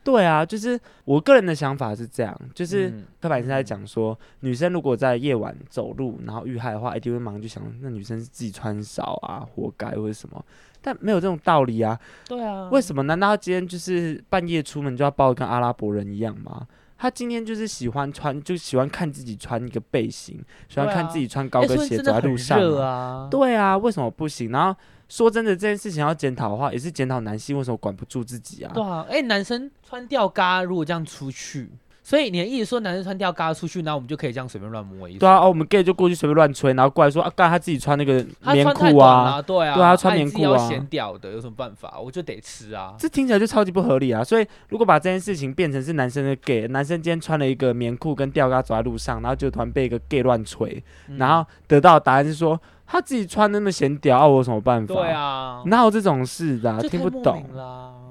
[0.03, 10.45] 对啊，就是我个人的想法是这样，就是刻板印象在讲说，嗯、女生如果在夜晚走路然后遇害的话，一定会马上就想，那女生是自己穿少啊，活该或者什么，
[10.81, 11.99] 但没有这种道理啊。
[12.25, 13.03] 对啊，为什么？
[13.03, 16.65] 难道他今天就是半夜出门就要抱跟阿拉伯人一样吗？
[16.97, 23.27] 他今天就是喜欢穿，就喜欢看自己穿一个背心，喜欢看自己穿高跟鞋走在路上啊。
[23.29, 24.51] 对啊，为什么不行？
[24.51, 24.77] 然后。
[25.09, 28.71] 说真的，这件事情要检讨的话，也是检讨男性为什么管不住自己啊？
[28.73, 31.69] 对啊，哎、欸，男生穿吊嘎如果这样出去，
[32.07, 35.09] 所以你的意思说，男生穿吊嘎出去，然后我们就可以这样随便乱摸？
[35.09, 41.99] 对啊，哦，我们 gay 就过去随便乱吹，然后过来说啊，干他自己穿那个棉裤啊，对啊，对啊，他穿棉裤啊，显屌的，有什么办法？
[41.99, 42.95] 我就得吃啊。
[42.97, 44.23] 这听起来就超级不合理啊！
[44.23, 52.57] 所以如果把这件事情变成是男生的 gay，男生今天穿了一个棉裤跟吊嘎走在路上，然后就突然被一个 gay 乱吹，嗯、然后得到的答案是说。
[52.89, 54.95] 他自己穿那么显屌，啊，我有什么办法？
[54.95, 56.79] 对啊，哪有这种事的，啊？
[56.79, 57.43] 听不懂，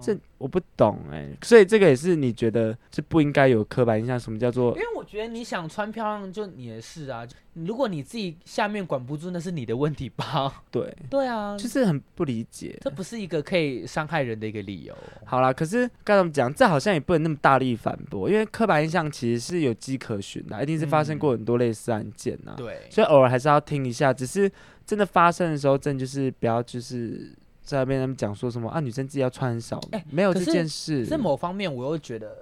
[0.00, 1.38] 这我不懂哎，欸。
[1.42, 4.18] 所以这个也是你觉得是不应该有刻板印象？
[4.18, 4.72] 什么叫做？
[4.72, 7.26] 因为我觉得你想穿漂亮，就你的事啊。
[7.54, 10.62] 如果你自己下面管不住，那是你的问题吧？
[10.70, 12.78] 对，对啊，就是很不理解。
[12.82, 14.94] 这不是一个可以伤害人的一个理由。
[15.24, 16.52] 好啦，可是该怎么讲？
[16.52, 22.56] 这好像也不能那么大力反驳，因为刻板印象其实是有迹可循的，一定是发生过很多类似案件呐，啊。
[22.58, 24.12] 对，嗯，所以偶尔还是要听一下。
[24.12, 24.50] 只是
[24.84, 27.32] 真的发生的时候，真的就是不要就是
[27.66, 31.04] 在那边他们讲说什么啊，女生自己要穿很少，欸，没有这件事。
[31.04, 32.34] 在某方面，我又觉得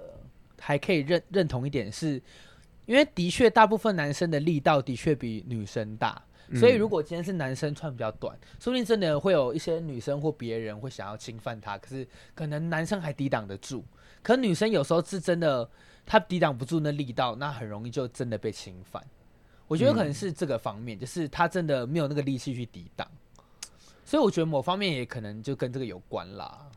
[0.61, 2.21] 还可以认认同一点是。
[2.87, 11.79] 因为的确，大部分男生的力道的确比女生大，嗯、所以如果今天是男生穿比较短，说不定真的会有一些女生或别人会想要侵犯他。
[11.79, 13.83] 可是可能男生还抵挡得住，
[14.21, 15.67] 可女生有时候是真的，
[16.05, 19.03] 她抵挡不住那力道，那很容易就真的被侵犯。
[19.67, 23.07] 我觉得可能是这个方面，嗯、就是他真的没有那个力气去抵挡，
[24.05, 26.67] 所以我觉得某方面也可能就跟这个有关啦。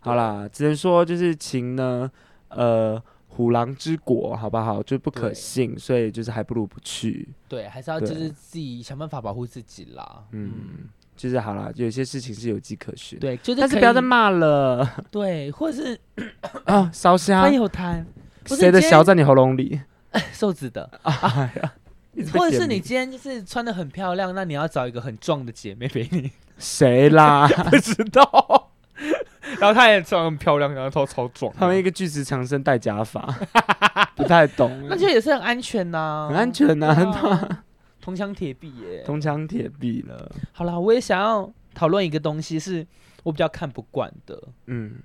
[0.00, 2.10] 好啦，只能说就是情呢，
[2.48, 3.00] 呃。
[3.30, 4.82] 虎狼之国，好不好？
[4.82, 7.28] 就不可信，所以就是还不如不去。
[7.46, 10.24] 对，还是要就是自己想办法保护自己啦。
[10.32, 13.16] 嗯，就是好了，有些事情是有迹可循。
[13.20, 15.04] 对，就是但是不要再骂了。
[15.08, 16.00] 对，或者是
[16.64, 18.04] 啊，烧香，还有痰，
[18.44, 19.80] 谁的小在你喉咙里？
[20.32, 21.52] 瘦子的啊，
[22.32, 26.30] 或者是你今天就是穿的很漂亮，那你要找一个很壮的姐妹陪你。
[26.58, 27.46] 谁啦？
[27.70, 28.70] 不知道。
[29.60, 31.52] 然后她也长得很漂亮，然后头超壮。
[31.56, 33.22] 他们一个巨石强森戴假发，
[34.16, 34.86] 不太懂。
[34.88, 37.64] 那就也是很安全呐，很安全呐，啊，
[38.00, 40.30] 铜墙铁壁耶，铜墙铁壁了。
[40.52, 42.86] 好啦，我也想要讨论一个东西，是
[43.22, 44.42] 我比较看不惯的。
[44.66, 44.96] 嗯，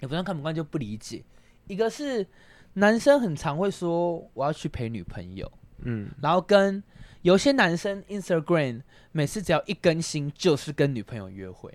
[0.00, 1.22] 也不算看不惯，就不理解。
[1.66, 2.26] 一个是
[2.74, 5.50] 男生很常会说我要去陪女朋友，
[5.84, 6.82] 嗯，然后跟
[7.22, 11.72] 有些男生 Instagram 每次只要一更新就是跟女朋友约会。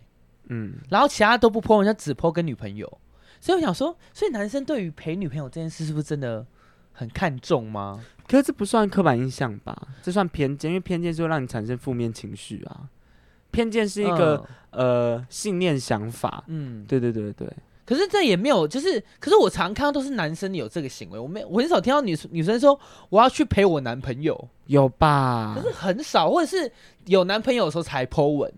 [0.50, 2.88] 嗯，然后其他都不 po，人家只 po 跟女朋友，
[3.42, 6.46] 所以我想说，所以男生对于陪女朋友这件事是不是真的
[6.94, 8.04] 很看重吗？
[8.28, 9.90] 可是这不算刻板印象吧？
[10.02, 12.90] 这算偏见，因为偏见就会让你产生负面情绪啊。
[13.52, 17.52] 偏见是一个、嗯、呃信念想法，嗯，对对对对。
[17.88, 22.78] 可是这也没有，就是，可是我常看到都是男生有这个行为，我没我很少听到女女生说
[23.08, 25.56] 我要去陪我男朋友，有吧？
[25.56, 26.70] 可是很少，或者是
[27.06, 28.54] 有男朋友的时候才 po 文，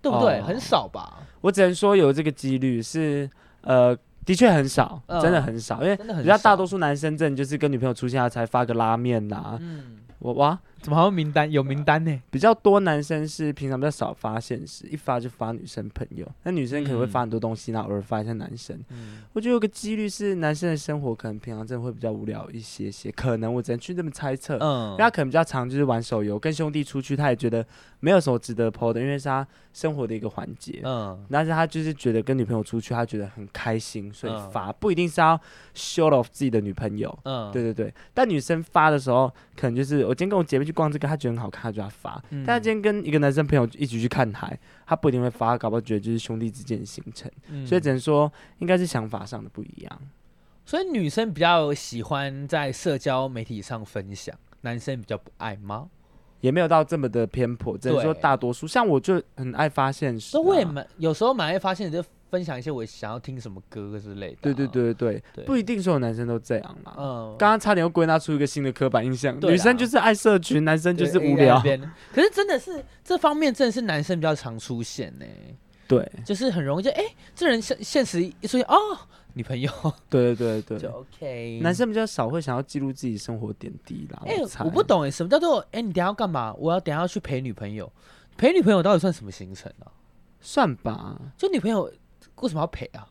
[0.00, 0.38] 对不对？
[0.38, 1.26] 哦、很少吧？
[1.40, 3.28] 我只能说有这个几率是，
[3.62, 9.58] 呃，的确很少，嗯、真的很少，因为人家大多数男生真的就是跟女朋友出现他才发个拉面呐、啊。
[9.60, 10.56] 嗯，我哇。
[10.80, 11.50] 怎么还有名单？
[11.50, 12.22] 有名单呢？
[12.30, 16.26] 比较多男生是平常比较少发现实，一发就发女生朋友。
[16.44, 18.78] 那女生可能会发很多东西，然后偶尔发一下男生。
[18.90, 24.56] 嗯，我觉得有个几率是男生的生活可能平常真的会比较无聊一些些，可能我只能去这么猜测。
[24.60, 27.64] 嗯，因为他可能比较常就是玩手游，跟兄弟出去，他也觉得
[28.00, 30.80] 没有什么值得 po 的，因为是他生活的一个环节。
[30.84, 35.36] 嗯，但是他就是觉得跟女朋友出去，他觉得很开心，所以发，不一定是要
[35.74, 37.18] show off 自己的女朋友。
[37.24, 37.92] 嗯，对对对。
[38.14, 42.22] 但女生发的时候，可能就是我今天跟我姐妹去逛这个，他觉得很好看，他就要发。
[42.30, 44.56] 嗯、但他今天跟一个男生朋友一起去看海，
[44.86, 47.30] 他不一定会发，搞不好觉得就是兄弟之间的行程。
[47.48, 50.00] 嗯、所以只能说，应该是想法上的不一样。
[50.64, 55.88] 所以女生比较喜欢在社交媒体上分享，男生比较不爱吗？
[56.40, 58.66] 也没有到这么的偏颇，只能说大多数。
[58.66, 62.04] 像我就很爱发现实、啊，我也蛮有时候蛮爱发现就。
[62.30, 64.38] 分享一些我想要听什么歌之类的、啊。
[64.42, 66.94] 对对对对对，不一定所有男生都这样嘛。
[66.98, 71.60] 嗯，刚刚差点又归纳出一个新的刻板印象，女生就是爱社群，男生就是无聊。
[72.12, 75.24] 可是真的是这方面，真的是男生比较常出现呢。
[75.86, 78.76] 对，就是很容易就哎、欸，这人现现实一出现哦，
[79.32, 79.72] 女朋友。
[80.10, 81.60] 对对对对，就 OK。
[81.62, 84.22] 男生比较少会想要记录自己生活点滴啦。
[84.26, 85.82] 哎、欸，我不懂哎，什么叫做哎、欸？
[85.82, 86.54] 你等下要干嘛？
[86.58, 87.90] 我要等下要去陪女朋友。
[88.36, 89.88] 陪女朋友到底算什么行程啊？
[90.40, 91.90] 算吧，就女朋友。
[92.42, 93.08] 为什么要陪啊？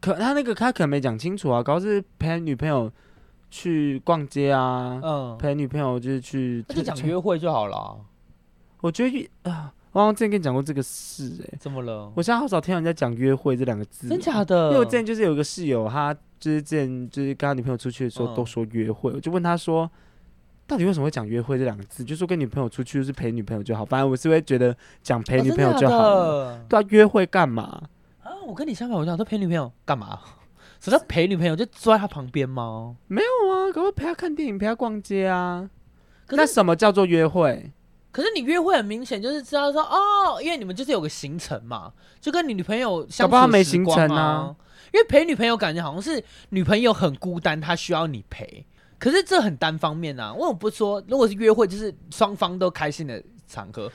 [0.00, 2.90] 可他那个他可能没讲清楚啊，搞是陪女朋友
[3.50, 7.96] 去逛街啊，嗯，陪女朋友就是去，那就讲约会就好了。
[8.80, 12.10] 我觉得啊，我好像之前跟你讲过这个事，哎，怎么了？
[12.16, 14.68] 我现在好少听到人家讲约会这两个字，真假的？
[14.68, 19.88] 因为我之前就是有个室友，他就是之前就是跟他女朋友出去的时候都说约会，我就问他说，
[20.66, 22.02] 到底为什么会讲约会这两个字？
[22.02, 27.82] 就说跟女朋友出去就是陪女朋友就好，反正我是会觉得讲陪女朋友就好了，对啊，约会干嘛？
[28.46, 30.18] 我跟你相反，我想说陪女朋友干嘛？
[30.80, 31.54] 什么叫陪女朋友？
[31.54, 32.96] 就坐在他旁边吗？
[33.06, 35.70] 没有啊，可不陪她看电影，陪她逛街啊。
[36.30, 37.70] 那什么叫做约会？
[38.10, 43.26] 可是你约会很明显就是知道说哦，因为你们就是有个行程嘛，就跟你女朋友相处、啊。
[43.26, 44.54] 搞不好没行程啊。
[44.92, 48.66] 因为陪女朋友感觉好像是女朋友很孤单，她需要你陪。
[48.98, 51.02] 可是这很单方面啊，为什么不说？
[51.08, 53.90] 如果是约会，就是双方都开心的场合。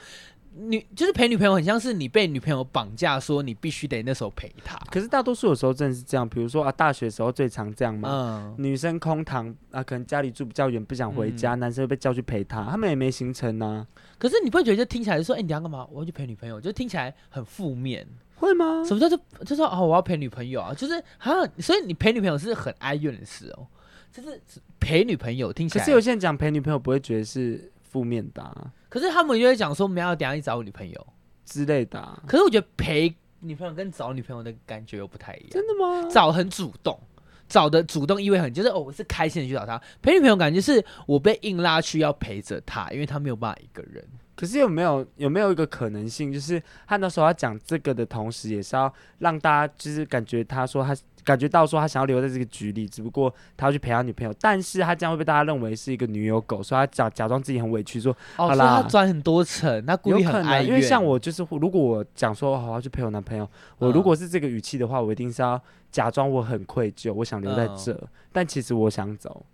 [0.59, 4.77] 女就是陪女朋友，很像是你被女朋友绑架，说你必须得那时候陪她。
[4.91, 8.09] 可是大多数的时候真的是这样，比如说啊，大学的时候最常这样嘛。
[8.09, 8.55] 嗯。
[8.57, 13.87] 女生空堂啊，可能家里住比较远，不想回家，嗯、男生会被叫去陪她，他们也没行程呢、啊。
[14.17, 15.87] 可是你不会觉得就听起来说，哎、欸，你要干嘛？
[15.91, 18.83] 我要去陪女朋友，就听起来很负面，会吗？
[18.83, 20.73] 什么叫做就说哦，我要陪女朋友啊？
[20.73, 23.67] 就是好像所以你陪女朋友是很哀怨的事哦，
[24.11, 24.41] 就是
[24.79, 25.83] 陪女朋友听起来。
[25.83, 31.07] 可是有些人讲陪女朋友不会觉得是负面的、啊，可是他们就会讲说，我们要等下去找我女朋友。
[31.45, 35.49] 之类的、啊，可是我觉得陪女朋友跟找女朋友的感觉又不太一样。
[35.51, 36.05] 真的吗？
[36.11, 36.99] 找很主动，
[37.47, 39.81] 找的主动意味很，就是哦，我是开心的去找她。
[40.01, 44.05] 陪女朋友感觉是我被硬拉去要陪着她，因为她没有办法一个人。
[44.35, 50.93] 可是有没有有没有一个可能性，就是他那时候要讲这个的同时，也是要让大家就是感觉他说他。
[51.27, 60.69] 感觉到说他想要留在这个局里，只不过他要去陪他女朋友，但是他这样会被大家认为是一个女友狗，所以他假假装自己很委屈，说哦，好啦，他转很多层，他故意很哀怨。
[60.69, 63.45] 因为像我就是，如果我讲说我要去陪我男朋友，
[63.77, 65.61] 我如果是这个语气的话，我一定是要
[65.91, 69.45] 假装我很愧疚，我想留在这，嗯、但其实我想走。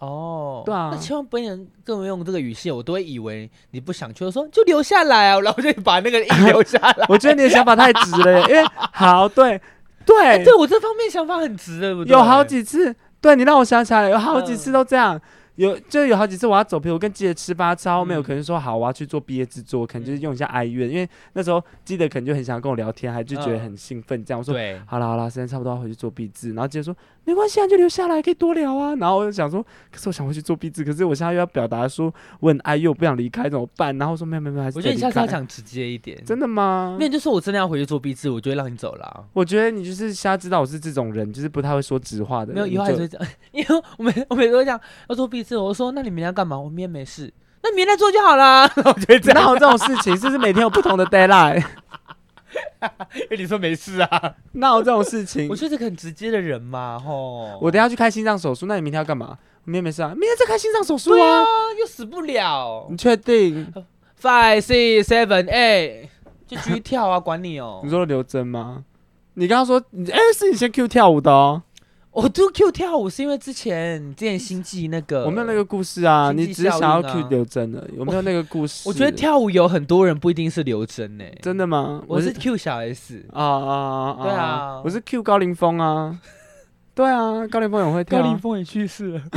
[0.00, 7.06] 哦，对啊，那千万不能跟我用这个语气，我都会以为你不想去，我说就留下来啊，然后就把那个硬留下来。
[7.08, 8.62] 我觉得你的想法太直了，因为
[8.92, 9.60] 好对。
[10.06, 15.16] 对、欸，对我这方面想法很直的，有好几次，对你让我想起来，有好几次都这样。
[15.16, 15.20] 嗯
[15.56, 24.40] 有就有好几次我要走，比如我跟记得吃饭，吃后面有可能说好我要去做毕业制作，可能就是用一下哀怨，因为那时候记得可能就很想跟我聊天，还就觉得很兴奋这样。
[24.40, 24.52] 我说，
[24.84, 26.92] 好了好了，时间差不多要回去做毕制，然后记得说
[27.24, 28.94] 没关系啊，就留下来可以多聊啊。
[28.96, 33.96] 然后我就想说，可是我想回去做壁纸，可是我现在又要表达说我很爱又，不想离开怎么办？
[33.98, 36.96] 然后说没有没有没有，我觉得你下次要讲直接一点，真的吗？
[37.00, 39.24] 那就说我真的要回去做壁纸，我就会让你走了。
[39.32, 42.52] 我觉得你就是瞎知道我是这种人，就是不太会说直话的。
[42.52, 43.20] 没有以后还是会讲，
[43.52, 46.58] 因为我每我每次都讲要做壁纸，我说那你明天要干嘛？
[46.58, 48.70] 我明天没事，那明天做就好了。
[48.84, 50.14] 我觉得哪有这种事情？
[50.16, 51.64] 是不是每天有不同的 deadline？
[53.14, 55.48] 因为你说没事啊，哪有这种事情？
[55.48, 57.58] 我就是个很直接的人嘛，吼！
[57.60, 59.38] 我等下去开心脏手术，那你明天要干嘛？
[59.64, 61.44] 明天没事啊，明天再开心脏手术啊，啊，
[61.80, 62.86] 又死不了。
[62.90, 63.72] 你确定
[64.20, 66.08] ？Five, six, seven, eight，
[66.46, 67.80] 就继续跳啊，管你哦。
[67.82, 68.84] 你说刘真吗？
[69.34, 69.78] 你刚刚说，
[70.10, 71.62] 哎、欸，是你先 Q 跳舞的哦。
[72.14, 78.88] 我都 Q 跳舞是因为之前之前星际那个，我没有那个故事啊，啊你只是想要 Q 刘真的，有没有那个故事？
[78.88, 82.00] 我，我觉得跳舞有很多人不一定是刘真呢，真的吗？
[82.06, 84.22] 我是 Q 小 S 啊啊啊！
[84.22, 86.16] 对啊，我是 Q 高凌风啊，
[86.94, 89.20] 对啊，高凌风也会跳，高凌风也去世了，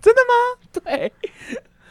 [0.00, 0.34] 真的吗？
[0.84, 1.12] 对，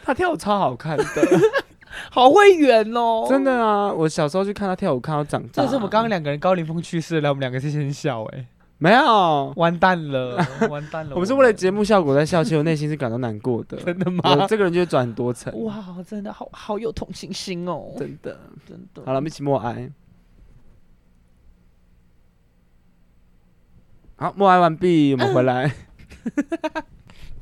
[0.05, 1.03] 他跳舞超好看的。
[2.11, 3.25] 好会圆哦！
[3.27, 5.63] 真的啊，我小时候去看他跳舞，看到长大。
[5.63, 8.47] 这是我们刚刚两个人，高凌风去世了，我们两个是先笑哎、欸，
[8.77, 10.37] 没有，完蛋了，
[10.69, 11.15] 完蛋了。
[11.15, 13.77] 我们是为了节目效果在笑，其实我内心是感到难过的。
[13.77, 14.21] 真的吗？
[14.25, 15.53] 我这个人就是转很多层。
[15.63, 17.93] 哇，真的好好有同情心哦！
[17.97, 18.37] 真的，
[18.67, 19.01] 真的。
[19.05, 19.89] 好了，我们一起默哀。
[24.15, 25.73] 好，默哀完毕，我们回来。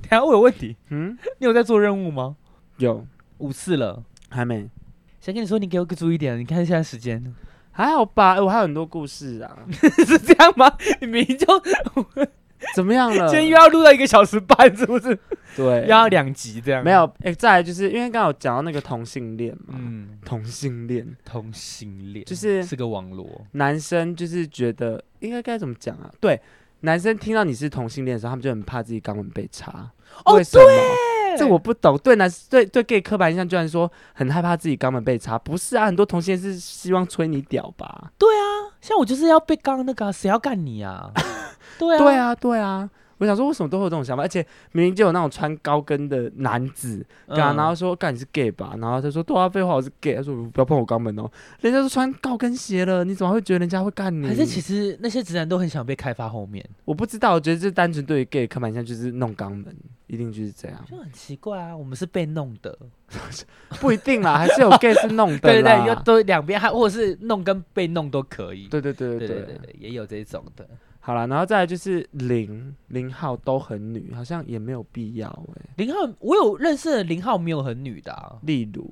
[0.01, 0.75] 等下我有问题。
[0.89, 2.35] 嗯，你有在做任务吗？
[2.77, 3.05] 有
[3.37, 4.03] 五次了。
[4.31, 4.67] 还没，
[5.19, 6.39] 想跟你说，你给我个注意点。
[6.39, 7.21] 你看现在时间，
[7.71, 8.41] 还好吧？
[8.41, 10.75] 我还有很多故事啊， 是这样吗？
[11.01, 11.45] 你明明就
[12.73, 13.27] 怎么样了？
[13.27, 15.17] 今天又要录到一个小时半，是不是？
[15.55, 16.83] 对，要两集这样。
[16.83, 26.09] 没有，哎、欸，再来就是因为刚好讲到那个同性恋嘛，嗯，同性恋，同性恋就是是个网络，男生就是觉得应该该怎么讲啊？
[26.21, 26.39] 对，
[26.81, 29.91] 男生听到你是同性恋的时候，他们就很怕自己肛门被插。
[30.23, 30.63] 哦，为什么？
[31.37, 31.45] 对。
[31.45, 35.85] 这我不懂，对男对对 gay 刻板印象，居然说很害怕自己肛门被插，不是啊？
[35.85, 38.11] 很多同性恋是希望吹你屌吧？
[38.17, 41.11] 对啊，像我就是要被肛那个，谁要干你啊？
[41.79, 42.89] 对啊，对啊，对啊。
[43.21, 44.23] 我想说，为什么都会有这种想法？
[44.23, 51.29] 而且明明就有那种穿高跟的男子，嗯、然后说：“干你是 gay 吧？”然后他说：“对啊，废话，我是 gay。”他说：“不要碰我肛门哦。”
[51.61, 54.25] 人家都穿高跟鞋了，你怎么会觉得人家会干你？
[54.25, 56.67] 还是其实那些直男都很想被开发后面？
[56.83, 59.75] 我不知道，我觉得这单纯对于 gay 刻板印象就是弄肛门，
[60.07, 60.83] 一定就是这样。
[60.89, 62.75] 就很奇怪啊，我们是被弄的，
[63.79, 65.39] 不一定啦，还是有 gay 是弄的。
[65.41, 68.67] 对，对对，要都两边，还或者是弄跟被弄都可以。
[68.67, 70.67] 对对对对对对对对，也有这种的。
[71.03, 75.83] 好了，然后再来就是零零号都很女，好像也没有必要哎、欸。
[75.83, 78.87] 零号我有认识的零号没有很女的、啊，例如，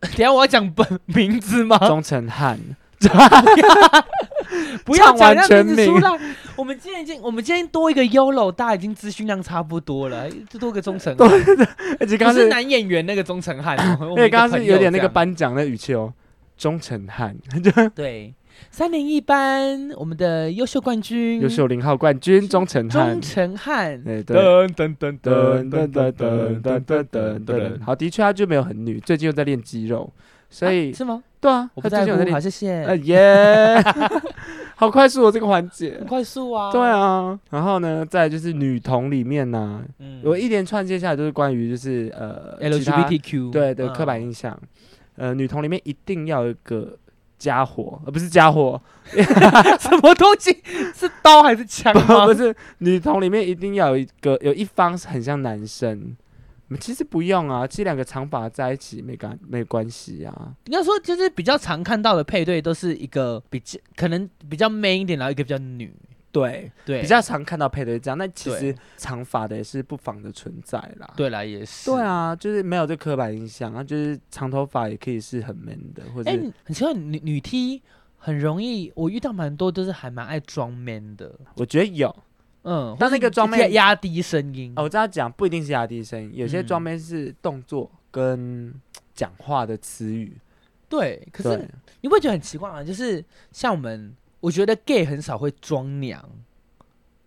[0.00, 1.78] 等下我要讲本名字吗？
[1.78, 2.60] 钟成汉，
[4.84, 6.10] 不要讲人家名字出来。
[6.56, 11.16] 我们今天已经，我们今天多一个 YOLO，大家已经资讯量差不多了，就多个忠诚。
[11.16, 11.66] 对对对，
[11.98, 13.76] 而且刚刚是男演员那个忠诚汉，
[14.10, 16.12] 因为刚刚是有点那个颁奖的语气哦，
[16.56, 17.34] 忠诚汉。
[17.96, 18.32] 对，
[18.70, 23.12] 三零一班，我们的优秀冠军，优秀零号冠军，钟成汉。
[23.12, 24.02] 钟成汉。
[24.02, 24.36] 对对。
[24.36, 27.84] 噔噔噔噔噔噔噔噔噔噔。
[27.84, 30.10] 好，的确他就没有很女，最近又在练肌肉。
[30.50, 31.22] 所以、啊、是吗？
[31.40, 32.30] 对啊，我不在乎。
[32.30, 32.84] 好，谢谢。
[32.84, 33.82] 呃耶，
[34.76, 35.96] 好快速哦，这个环节。
[35.98, 36.70] 很快速啊。
[36.70, 44.56] 对啊，然后呢，再就是女童里面呢、啊，嗯，我一连串接下来都是关于就是呃 LGBTQ 对的刻板印象。
[45.16, 46.96] 嗯、呃，女童里面一定要有一个
[47.44, 48.80] 家伙，呃不是家伙，
[49.12, 50.62] 什么东西？
[50.94, 51.92] 是刀还是枪？
[52.26, 56.16] 不是，女同里面一定要有一个有一方是很像男生。
[56.80, 60.52] 其实不用啊，其实两个长发在一起没关没关系啊。
[60.64, 65.94] 应该说，就是比较常看到的配对都是一个比较可能比较 man 一点，然后一个比较女。
[66.34, 68.18] 对对，比较常看到配对这样。
[68.18, 71.14] 那其实长发的也是不妨的存在啦。
[71.16, 71.88] 对啦，也是。
[71.88, 77.80] 对啊，就是没有这刻板印象啊，就是长头发也可以是很 man 的，或者哎，很奇怪，女女 T
[78.18, 81.32] 很容易，我遇到蛮多都是还蛮爱装 man 的。
[81.54, 82.14] 我觉得有。
[82.64, 88.74] 嗯，但那个装妹压低声音哦，我这样讲不一定是压低声音，有些装妹是动作跟
[89.14, 90.36] 讲话的词语。
[90.88, 91.68] 对，可是
[92.00, 92.82] 你不会觉得很奇怪吗？
[92.82, 93.22] 就是
[93.52, 96.22] 像我们，我觉得 gay 很少会装娘，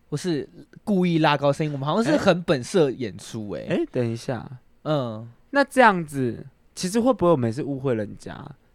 [0.10, 0.48] 或是
[0.84, 3.50] 故意拉高声音，我们好像是很本色演出。
[3.52, 4.48] 哎，哎，等一下，
[4.84, 6.46] 嗯，那这样子
[6.76, 8.34] 其实会不会我们是误会人家？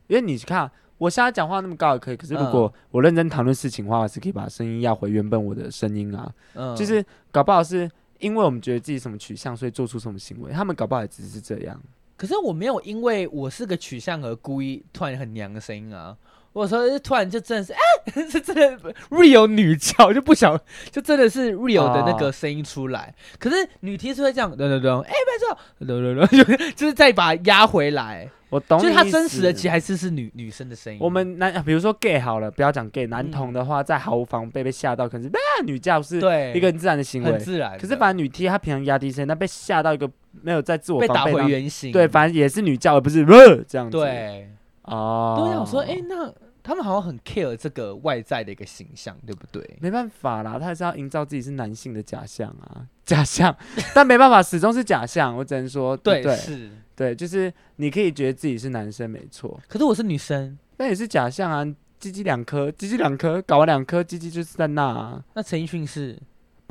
[0.09, 0.70] 因为你看。
[0.99, 6.32] 我现在讲话那么高也可以，可是如果我认真谈论事情的话，我是可以把声音压回原本我的声音啊。
[6.55, 7.90] 嗯，就是搞不好是
[8.20, 10.53] 因为我们觉得自己什么取向，所以做出什么行为。
[10.53, 11.80] 他们搞不好也只是这样。
[12.16, 16.16] 可是我没有因为我是个取向而故意突然很娘的声音啊。
[16.53, 17.78] 我说突然就真的是，哎、
[18.14, 20.59] 欸， 是真的 real 女叫，就不想，
[20.90, 23.14] 就真的是 real 的那个声音出来。
[23.16, 25.12] 哦、可是女 T 是会这样，对哎，
[26.30, 28.28] 就就是再把它压回来。
[28.50, 30.98] 我懂，就是他真实的其实还是是女女生的声音。
[31.00, 36.18] 我们男，比如说 gay 好了，不要讲 gay，男童的话，在毫无防备被吓到，可能是啊女教是
[36.55, 37.78] 一个很自然的行为，很自然。
[37.78, 40.07] 可是反正女 T 她平常压低声，那被吓到一个
[40.42, 41.92] 没有在自我防备，被打回原形。
[41.92, 43.24] 对，反正也是女教，而不是
[43.66, 43.96] 这样子。
[43.96, 44.50] 对，
[44.82, 46.32] 哦，对，我说，哎，那。
[46.64, 49.78] 他们好像很 care 这个外在的一个形象，对不对？
[49.80, 53.52] 没办法啦，他还是要营造自己是男性的假象啊， 假象。
[53.92, 55.36] 但没办法，始终是假象。
[55.36, 59.58] 我只能说，对，对是，对，就是你可以觉得自己是男生，没错。
[59.66, 61.66] 可是我是女生，那也是假象啊。
[61.98, 65.24] 鸡鸡两颗，鸡鸡两颗，搞完两颗，鸡鸡就是在那啊。
[65.34, 66.16] 那陈奕迅是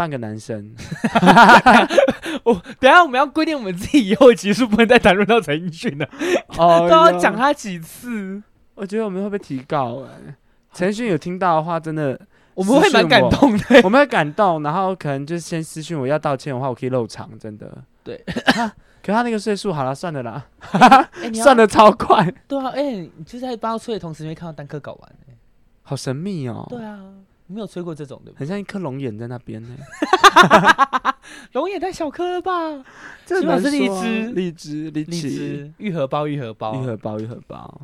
[0.01, 0.73] 半个男生。
[2.43, 6.09] 我等下我们要规定我们自己以后集数不能再谈论到陈奕迅了，
[6.57, 8.41] 哦， 都要讲他几次。
[8.73, 10.35] 我觉得我们会被提告哎，
[10.73, 12.19] 陈奕迅有听到的话，真的
[12.55, 17.77] 我们会蛮感动的，我们会感动，然后可能就先私讯我要道歉的话，我可以露场，真的。
[18.03, 18.19] 对，
[19.03, 20.47] 可他那个岁数，好了，算了啦，
[21.35, 22.33] 算的超快。
[22.47, 25.11] 对啊，哎，你就是在帮他吹的同时，没看到单颗睾丸，
[25.83, 26.65] 好神秘哦。
[26.67, 26.99] 对啊，
[27.51, 29.69] 没有吹过这种的，很像一颗龙眼在那边呢。
[31.53, 32.83] 龙眼太小颗了吧？
[33.25, 37.81] 起码是荔枝，荔枝，荔枝，愈合包，愈合包，愈合包，愈合包。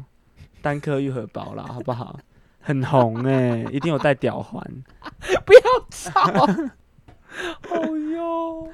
[0.62, 2.20] 单颗愈合包啦，好不好？
[2.60, 4.62] 很红哎、欸，一定有带吊环。
[5.46, 6.46] 不要吵！
[7.70, 8.70] 哦哟，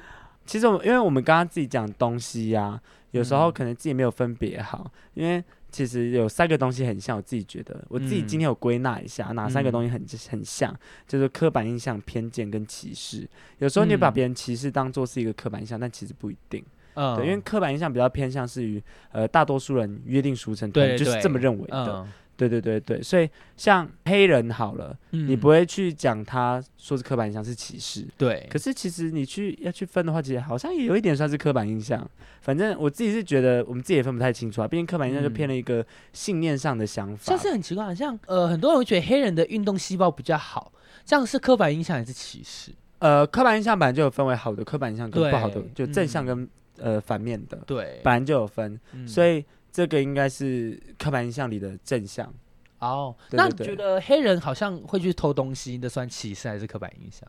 [0.46, 2.80] 其实我们因为我们刚刚自己讲东西呀、啊，
[3.12, 4.90] 有时候可能自己没有分别好。
[5.14, 5.44] 嗯、因为
[5.74, 10.00] 其实有三个东西很像，我自己觉得，我自己今天有归纳一下，嗯、哪三个东西很
[10.30, 10.72] 很像，
[11.08, 13.28] 就是刻板印象、偏见跟歧视。
[13.58, 16.64] 有时候你把别人歧视当做是一个刻板印象，但其实不一定。
[16.94, 21.88] 嗯，对，因为刻板印象比较偏向是于，呃，大多数人约定俗成，对，就是这么认为的。
[21.88, 28.46] 嗯、对对对对，所以像黑人好了，嗯、你不会去讲他说是刻板印象是歧视，对。
[28.50, 32.08] 可是其实你去要去分的话，其实好像也有一点算是刻板印象。
[32.40, 34.68] 反正我自己是觉得，我们自己也分不太清楚啊。
[34.68, 37.24] 毕竟刻板印象就偏了一个信念上的想法。
[37.24, 40.72] 像是很奇怪，像呃，很多人会觉得黑人的运动细胞比较好，
[41.04, 42.72] 这样是刻板印象还是歧视？
[42.98, 46.48] 呃，刻板印象本来就有分为好的刻板印象跟不好的，就正向跟。
[46.76, 49.44] 呃，反面的，对，本来就有分，嗯、所以
[49.74, 52.32] 这个应该是刻板印象里的正向。
[52.78, 57.28] 哦，对对对，那你觉得黑人好像会去偷东西，那算歧视还是刻板印象？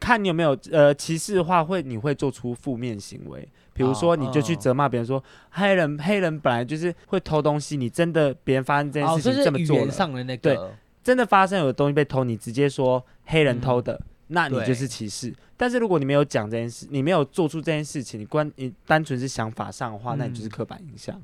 [0.00, 10.70] 看你有没有呃歧视的话，会你会做出负面行为，比如说你就去责骂别人说、哦、黑人黑人本来就是会偷东西，你真的别人发生这件事情这么做了，哦、上的那个，对，
[11.04, 13.92] 真的发生有东西被偷，你直接说黑人偷的。
[13.94, 21.20] 嗯那你就是歧视，但是如果你没有讲这件事，你没有做出这件事情，你关你单纯是想法上的话，嗯、那你就是刻板印象。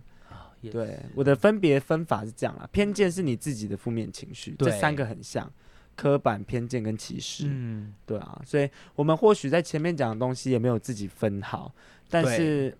[0.62, 5.50] 对，我的分别分法是这样啦，偏见是你自己的负面情绪，这三个很像，
[5.94, 7.44] 刻板、偏见跟歧视。
[7.46, 11.72] 嗯，对啊，所以我们或许在前面讲的东西也没有自己分好，
[12.10, 12.76] 但是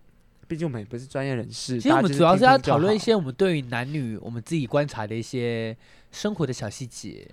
[0.46, 1.80] 毕竟我们也不是专业人士。
[1.80, 5.76] 其实我们主要是要讨论一些我们对于男女我们自己观察的一些
[6.10, 7.28] 生活的小细节。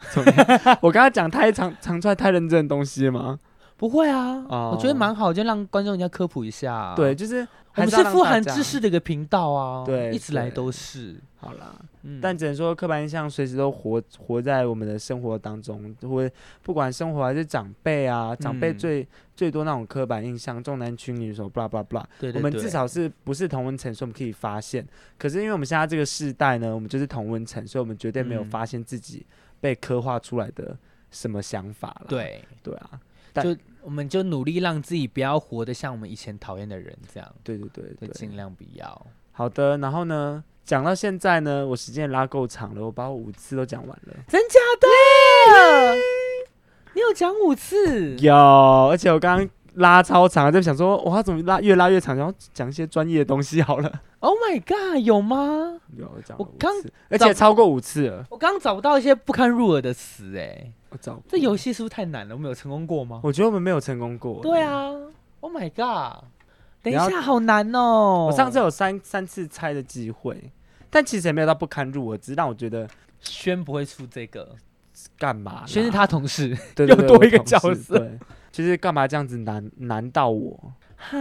[0.80, 3.38] 我刚刚讲太长长出来太认真的东西吗？
[3.80, 6.92] 不会啊，我觉得蛮好，就让观众人家科普一下。
[6.94, 7.36] 对，就是
[7.76, 11.16] 我们是富含知识的一个频道啊，对，一直来都是。
[11.38, 11.74] 好啦，
[12.20, 16.30] 但只能说刻板印象随时都活活在我们的生活当中，会
[16.62, 22.04] 不管生活还是长辈啊，长辈最最多那种刻板印象，重男轻女什么，blah blah blah。
[22.18, 24.86] 对，我们至少是不是同温层，所以我们可以发现。
[25.16, 29.24] 可是因为我们现在这个世代呢，我们就是同温层，所以我们绝对没有发现自己
[29.58, 30.76] 被刻画出来的
[31.10, 32.06] 什么想法了。
[32.06, 33.00] 对，对啊。
[33.32, 37.34] 就我们就努力让自己不要活得像我们以前讨厌的人这样。
[37.42, 39.06] 对对对，对，尽量不要。
[39.32, 44.14] 好的，然后呢，讲到现在呢，我时间拉够长了，我把我五次都讲完了。
[44.28, 44.88] 真假的？
[46.94, 48.16] 你有讲五次？
[48.18, 54.02] 有，而且我刚刚拉超长，就想说，哇怎么拉越拉越长，然后讲一些专业的东西好了。
[54.18, 55.80] Oh my god，有吗？
[55.96, 56.36] 有，我讲。
[56.38, 56.70] 我刚，
[57.08, 58.26] 而且超过五次了。
[58.28, 60.72] 我刚找不到一些不堪入耳的词，哎。
[60.90, 62.34] 我找这游戏是不是太难了？
[62.34, 63.20] 我们有成功过吗？
[63.22, 64.42] 我觉得我们没有成功过。
[64.42, 64.90] 对啊
[65.40, 66.24] ，Oh my god！
[66.82, 68.26] 等一下，好难哦。
[68.30, 70.50] 我上次有三三次猜的机会，
[70.90, 72.88] 但其实也没有到不堪入耳，只是让我觉得
[73.20, 74.56] 轩不会出这个
[75.18, 75.64] 干嘛？
[75.66, 77.98] 轩是他同事，对，又多一个角色。
[77.98, 78.18] 对，
[78.50, 80.72] 其实干嘛这样子难难到我？
[80.96, 81.16] 哈？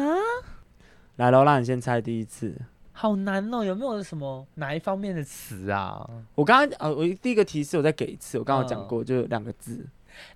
[1.18, 2.56] 来喽，让你先猜第一次。
[3.00, 6.06] 好难哦，有没有什么哪一方面的词啊？
[6.36, 9.88] 我刚刚呃，我第一个提示我再给一次，我刚刚讲过，就两个字，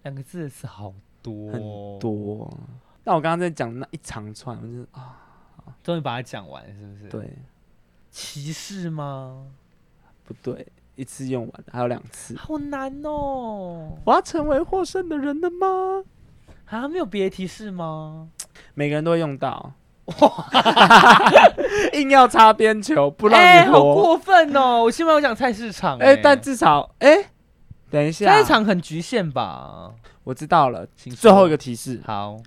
[0.03, 1.59] 两个字的词好多很
[1.99, 2.57] 多。
[3.03, 5.19] 那我刚刚在讲那一长串，我就啊，
[5.83, 7.09] 终于把它讲完，是不是？
[7.09, 7.37] 对，
[8.09, 9.45] 歧视吗？
[10.23, 13.97] 不对，一次用完，还有两次，好难哦。
[14.05, 16.05] 我要成为获胜的人了吗？
[16.67, 18.29] 啊，没有别的提示吗？
[18.73, 19.73] 每个人都会用到。
[20.05, 20.49] 哇！
[21.93, 24.83] 硬要擦边球，不让你好过分哦！
[24.83, 27.29] 我希望我讲菜市场，欸，哎，但至少，哎，欸，
[27.89, 29.93] 等一下，菜市场很局限吧？
[30.23, 32.37] 我知道了，最后一个提示，好，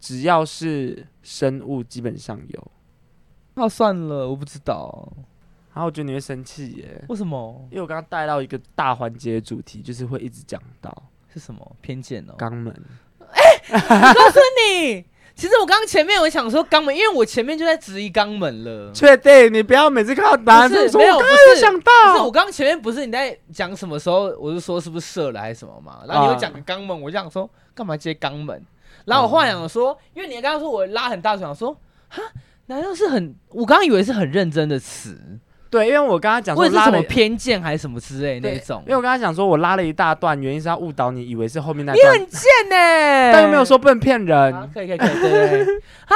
[0.00, 2.70] 只要是生物，基本上有。
[3.54, 5.12] 那算了，我不知道。
[5.74, 7.04] 然后我觉得你会生气耶？
[7.08, 7.66] 为什么？
[7.70, 10.94] 因为我刚刚带到一个大环节主题，就是会一直讲到
[11.32, 12.34] 是什么偏见哦？
[12.36, 12.72] 肛门。
[13.32, 15.04] 哎，欸，我告诉你。
[15.34, 18.92] 其实我刚刚前面我想说肛门，因为我前面就在质疑肛门了。
[18.92, 19.52] 确定？
[19.52, 21.92] 你不要每次看到答案就说没有，不是想到。
[22.12, 26.00] 不是我刚刚前面不是你在讲什么时候，我是说是不是射了还是什么嘛？
[26.06, 28.62] 然后你又讲肛门，我就想说干嘛接肛门？
[29.04, 31.76] 然后我后来想说，因为你刚刚说我拉很大，想说
[32.08, 32.22] 哈，
[32.66, 33.34] 难道是很？
[33.48, 35.18] 我刚刚以为是很认真的词。
[35.72, 42.14] 对，因为我刚刚讲说拉什么偏见还是什么之类那种，因为我刚刚讲说我拉了一大段，原因是要误导你，以为是后面那段。
[42.14, 44.70] 你很贱呢、欸，但又没有说不能骗人。
[44.74, 45.76] 可以可以可以，对对对。
[46.12, 46.14] 啊，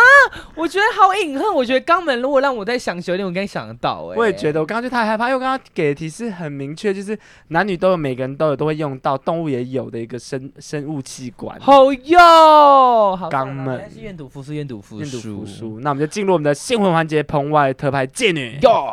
[0.56, 1.54] 我觉得好隐恨。
[1.54, 4.16] 我觉得肛门如果让我再想久一点，我应该想得到、欸。
[4.18, 11.58] 我也觉得，我刚刚就太害怕，因为我刚刚给的提示很明确，就是男女都有，每个人都有，都会用到，动物也有的一个生生物器官。
[11.60, 13.90] 好哟，肛门。
[13.90, 15.02] 是愿赌服输，愿赌服输。
[15.02, 15.80] 愿赌服输。
[15.80, 18.58] 那我们就进入我们的新闻环节，棚外特派贱女。
[18.60, 18.92] 哟。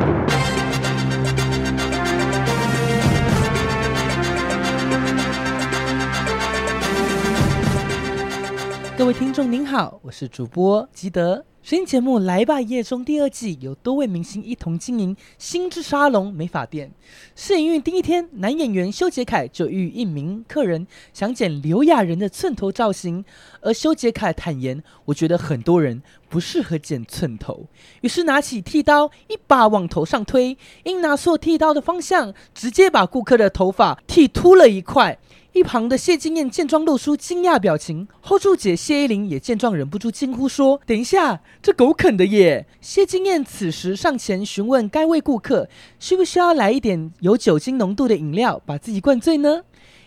[9.01, 11.43] 各位听众您好，我是主播吉德。
[11.63, 16.91] 声音节目《来吧夜中》第二季有多位明星一同经营星之沙龙美发店。
[17.35, 23.25] 试营运第一天，男演员修杰楷就遇一名客人想剪刘亚仁的寸头造型，
[23.61, 27.65] 而修杰楷坦言：“我觉得很多人不适合剪寸头。”
[28.01, 35.17] 于是拿起剃刀，一把往头上推，因拿错剃刀的方向，直接把顾客的头发剃秃了一块。
[35.53, 45.67] 一旁的谢金燕见状露出惊讶表情，hold 住姐谢依霖也见状忍不住惊呼说：“等一下，这狗啃的耶！”谢金燕此时上前询问该位顾客
[45.99, 49.63] 需不需要来一点有酒精浓度的饮料，把自己灌醉呢？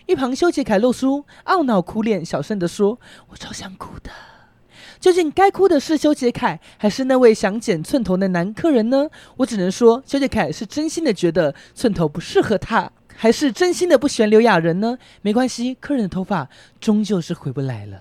[0.07, 4.09] 一旁修杰楷露出懊恼苦脸，小声地说：“我超想哭的。”
[4.99, 9.07] 究竟该哭的是修杰楷，还是那位想剪寸头的男客人呢？
[9.37, 12.91] 我只能说，修杰楷是真心的觉得寸头不适合他。
[13.15, 14.97] 还是真心的不喜欢刘亚仁呢？
[15.21, 16.47] 没关系，客人的头发
[16.79, 17.99] 终究是回不来了。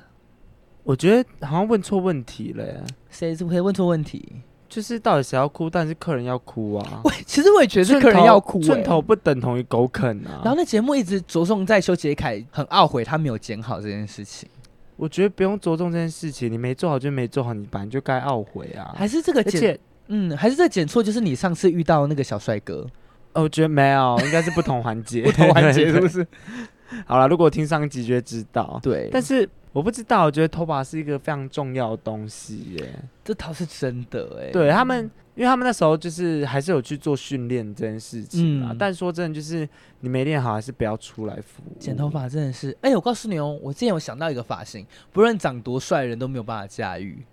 [0.82, 2.82] 我觉得好像问错问题了耶。
[3.10, 4.26] 谁是不会问错问题？
[4.68, 7.00] 就是到底谁要哭，但是客人要哭啊。
[7.04, 8.60] 喂，其实我也觉得是客人要哭。
[8.60, 10.42] 寸头不等同于狗啃啊。
[10.42, 14.48] 然后那节目一直着重在修杰楷很懊悔他没有剪好这件事情。
[14.96, 18.94] 我觉得不用着重这件事情，你没做好就没做好，你本来就该懊悔啊。
[18.96, 22.86] 还是这个剪嗯，还是这剪错，就是你上次遇到那个小帅哥。
[23.34, 26.26] 哦，我觉得没有，应该是不同环节，不同环节是不是？
[27.06, 28.78] 好了，如果听上集就会知道。
[28.82, 33.04] 对，但是我不知道，我觉得头发是一个非常重要的东西耶。
[33.24, 34.52] 这倒是真的哎。
[34.52, 38.68] 对他们，因为他们那时候就是还是有去做训练这件事情啊。
[38.70, 39.68] 嗯、但说真的，就是
[40.00, 41.76] 你没练好，还是不要出来服务。
[41.80, 47.24] 剪头发真的是，哎、欸，我告诉你哦，我之前有想到一个发型，不论长多帅的人都没有办法驾驭。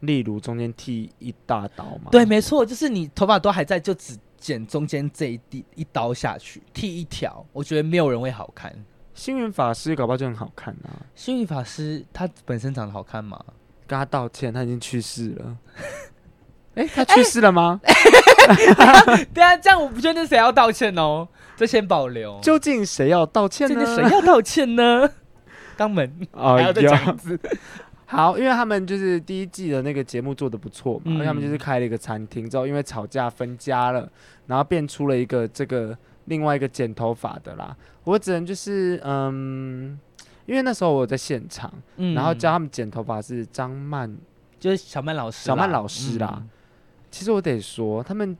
[0.00, 2.10] 例如中间剃一大刀嘛？
[2.10, 4.14] 对，没错，就是你头发都还在，就只
[4.44, 8.70] 剪中间这一地一刀下去，剃一条，我觉得没有人会好看。
[9.14, 11.00] 星云法师搞不好就很好看啊！
[11.14, 13.42] 星云法师他本身长得好看吗？
[13.86, 15.56] 跟他道歉，他已经去世了。
[16.74, 17.80] 哎、欸，他去世了吗？
[19.32, 21.26] 对啊，这样我不确定谁要道歉哦，
[21.56, 22.38] 这先保留。
[22.42, 23.96] 究竟谁要道歉呢？
[23.96, 25.08] 谁要道歉呢？
[25.78, 27.40] 肛门哦，还要再讲一次。
[28.06, 34.08] 好，因为他们就是第一季的那个节目做的不错嘛，嗯、因为他们就是开了一个餐厅之后，因为吵架分家了，
[34.46, 35.96] 然后变出了一个这个
[36.26, 37.74] 另外一个剪头发的啦。
[38.04, 39.98] 我只能就是嗯，
[40.44, 44.14] 因为那时候我在现场，嗯、然后教他们剪头发是张曼，
[44.60, 46.34] 就是小曼老师，小曼老师啦。
[46.36, 46.48] 嗯、
[47.10, 48.36] 其实我得说，他们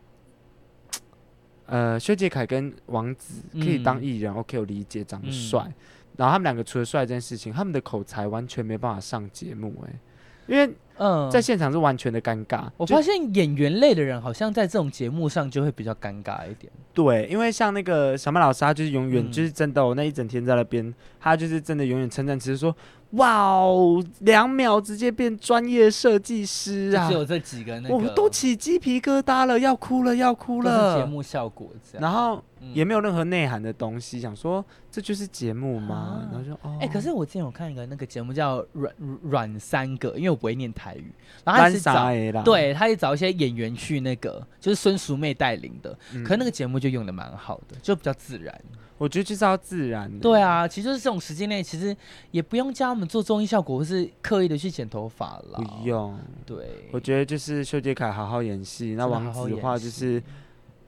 [1.67, 5.73] 呃，修杰楷跟王子可以当艺人、嗯、，OK，我理解，长得帅。
[6.15, 9.99] 嗯、然后他们两个除了帅这件事情，他们的口才完全没办法上节目、欸，哎，
[10.47, 10.75] 因为。
[10.97, 12.69] 嗯，在现场是完全的尴尬。
[12.77, 16.73] 我发现演员类的人好像在这种节目上就会比较尴尬一点。
[16.93, 22.73] 对，因为像那个小曼老师，他就是永远就是真的，我那一整天在那边，他就是真的永远称赞，只是说。
[23.17, 24.05] 哇哦！
[24.21, 27.09] 两秒直接变专业设计师啊！
[27.09, 30.99] 只有这几个那个，我都起鸡皮疙瘩了，要哭了，要哭了。
[30.99, 32.43] 节目效果这样，然后
[32.73, 36.29] 也没有任何内涵的东西，想说这就是节目吗？
[36.33, 41.13] 然后就哦，哎，可是我之前有看一个那个节目叫《软软三个》，因为我不会念台语，
[41.45, 42.11] 然后他是找
[42.43, 48.61] 对，他也找一些演员去那个，就是孙淑妹带领的，可是那个节目就用的蛮好的，就比较自然。
[49.05, 50.19] 我觉得就是要自然的。
[50.19, 51.95] 对啊，其实就是这种时间内，其实
[52.31, 55.59] 也不用教他们做综艺效果，或是刻意的去剪头发了。
[55.59, 56.19] 不用。
[56.47, 60.23] 对，我觉得就是修杰楷好好演戏，那王子的话就是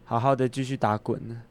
[0.05, 1.43] 好好的继续打滚呢。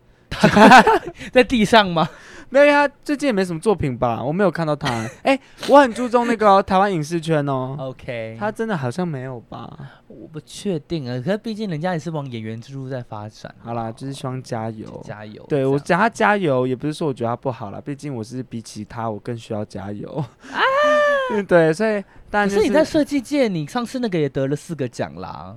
[1.32, 2.08] 在地上吗？
[2.48, 4.24] 没有，他最近也没什么作品吧？
[4.24, 4.88] 我没有看到他。
[5.24, 7.76] 哎、欸，我很注重那个、哦、台湾影视圈哦。
[7.80, 9.68] OK，他真的好像没有吧？
[10.08, 11.20] 我不确定啊。
[11.26, 13.54] 可是毕竟人家也是往演员之路在发展。
[13.60, 15.44] 好啦，就是希望加油，加油。
[15.50, 17.82] 对，我讲他加油，也不是说我觉得他不好啦。
[17.84, 20.08] 毕竟我是比起他，我更需要加油。
[20.52, 20.62] 啊，
[21.48, 25.56] 对，所以但、是你在设计界，你上次那个也得了四个奖啦。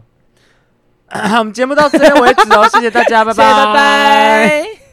[1.10, 4.87] 我们节目到这边为止哦，谢谢大家， 拜拜，拜拜。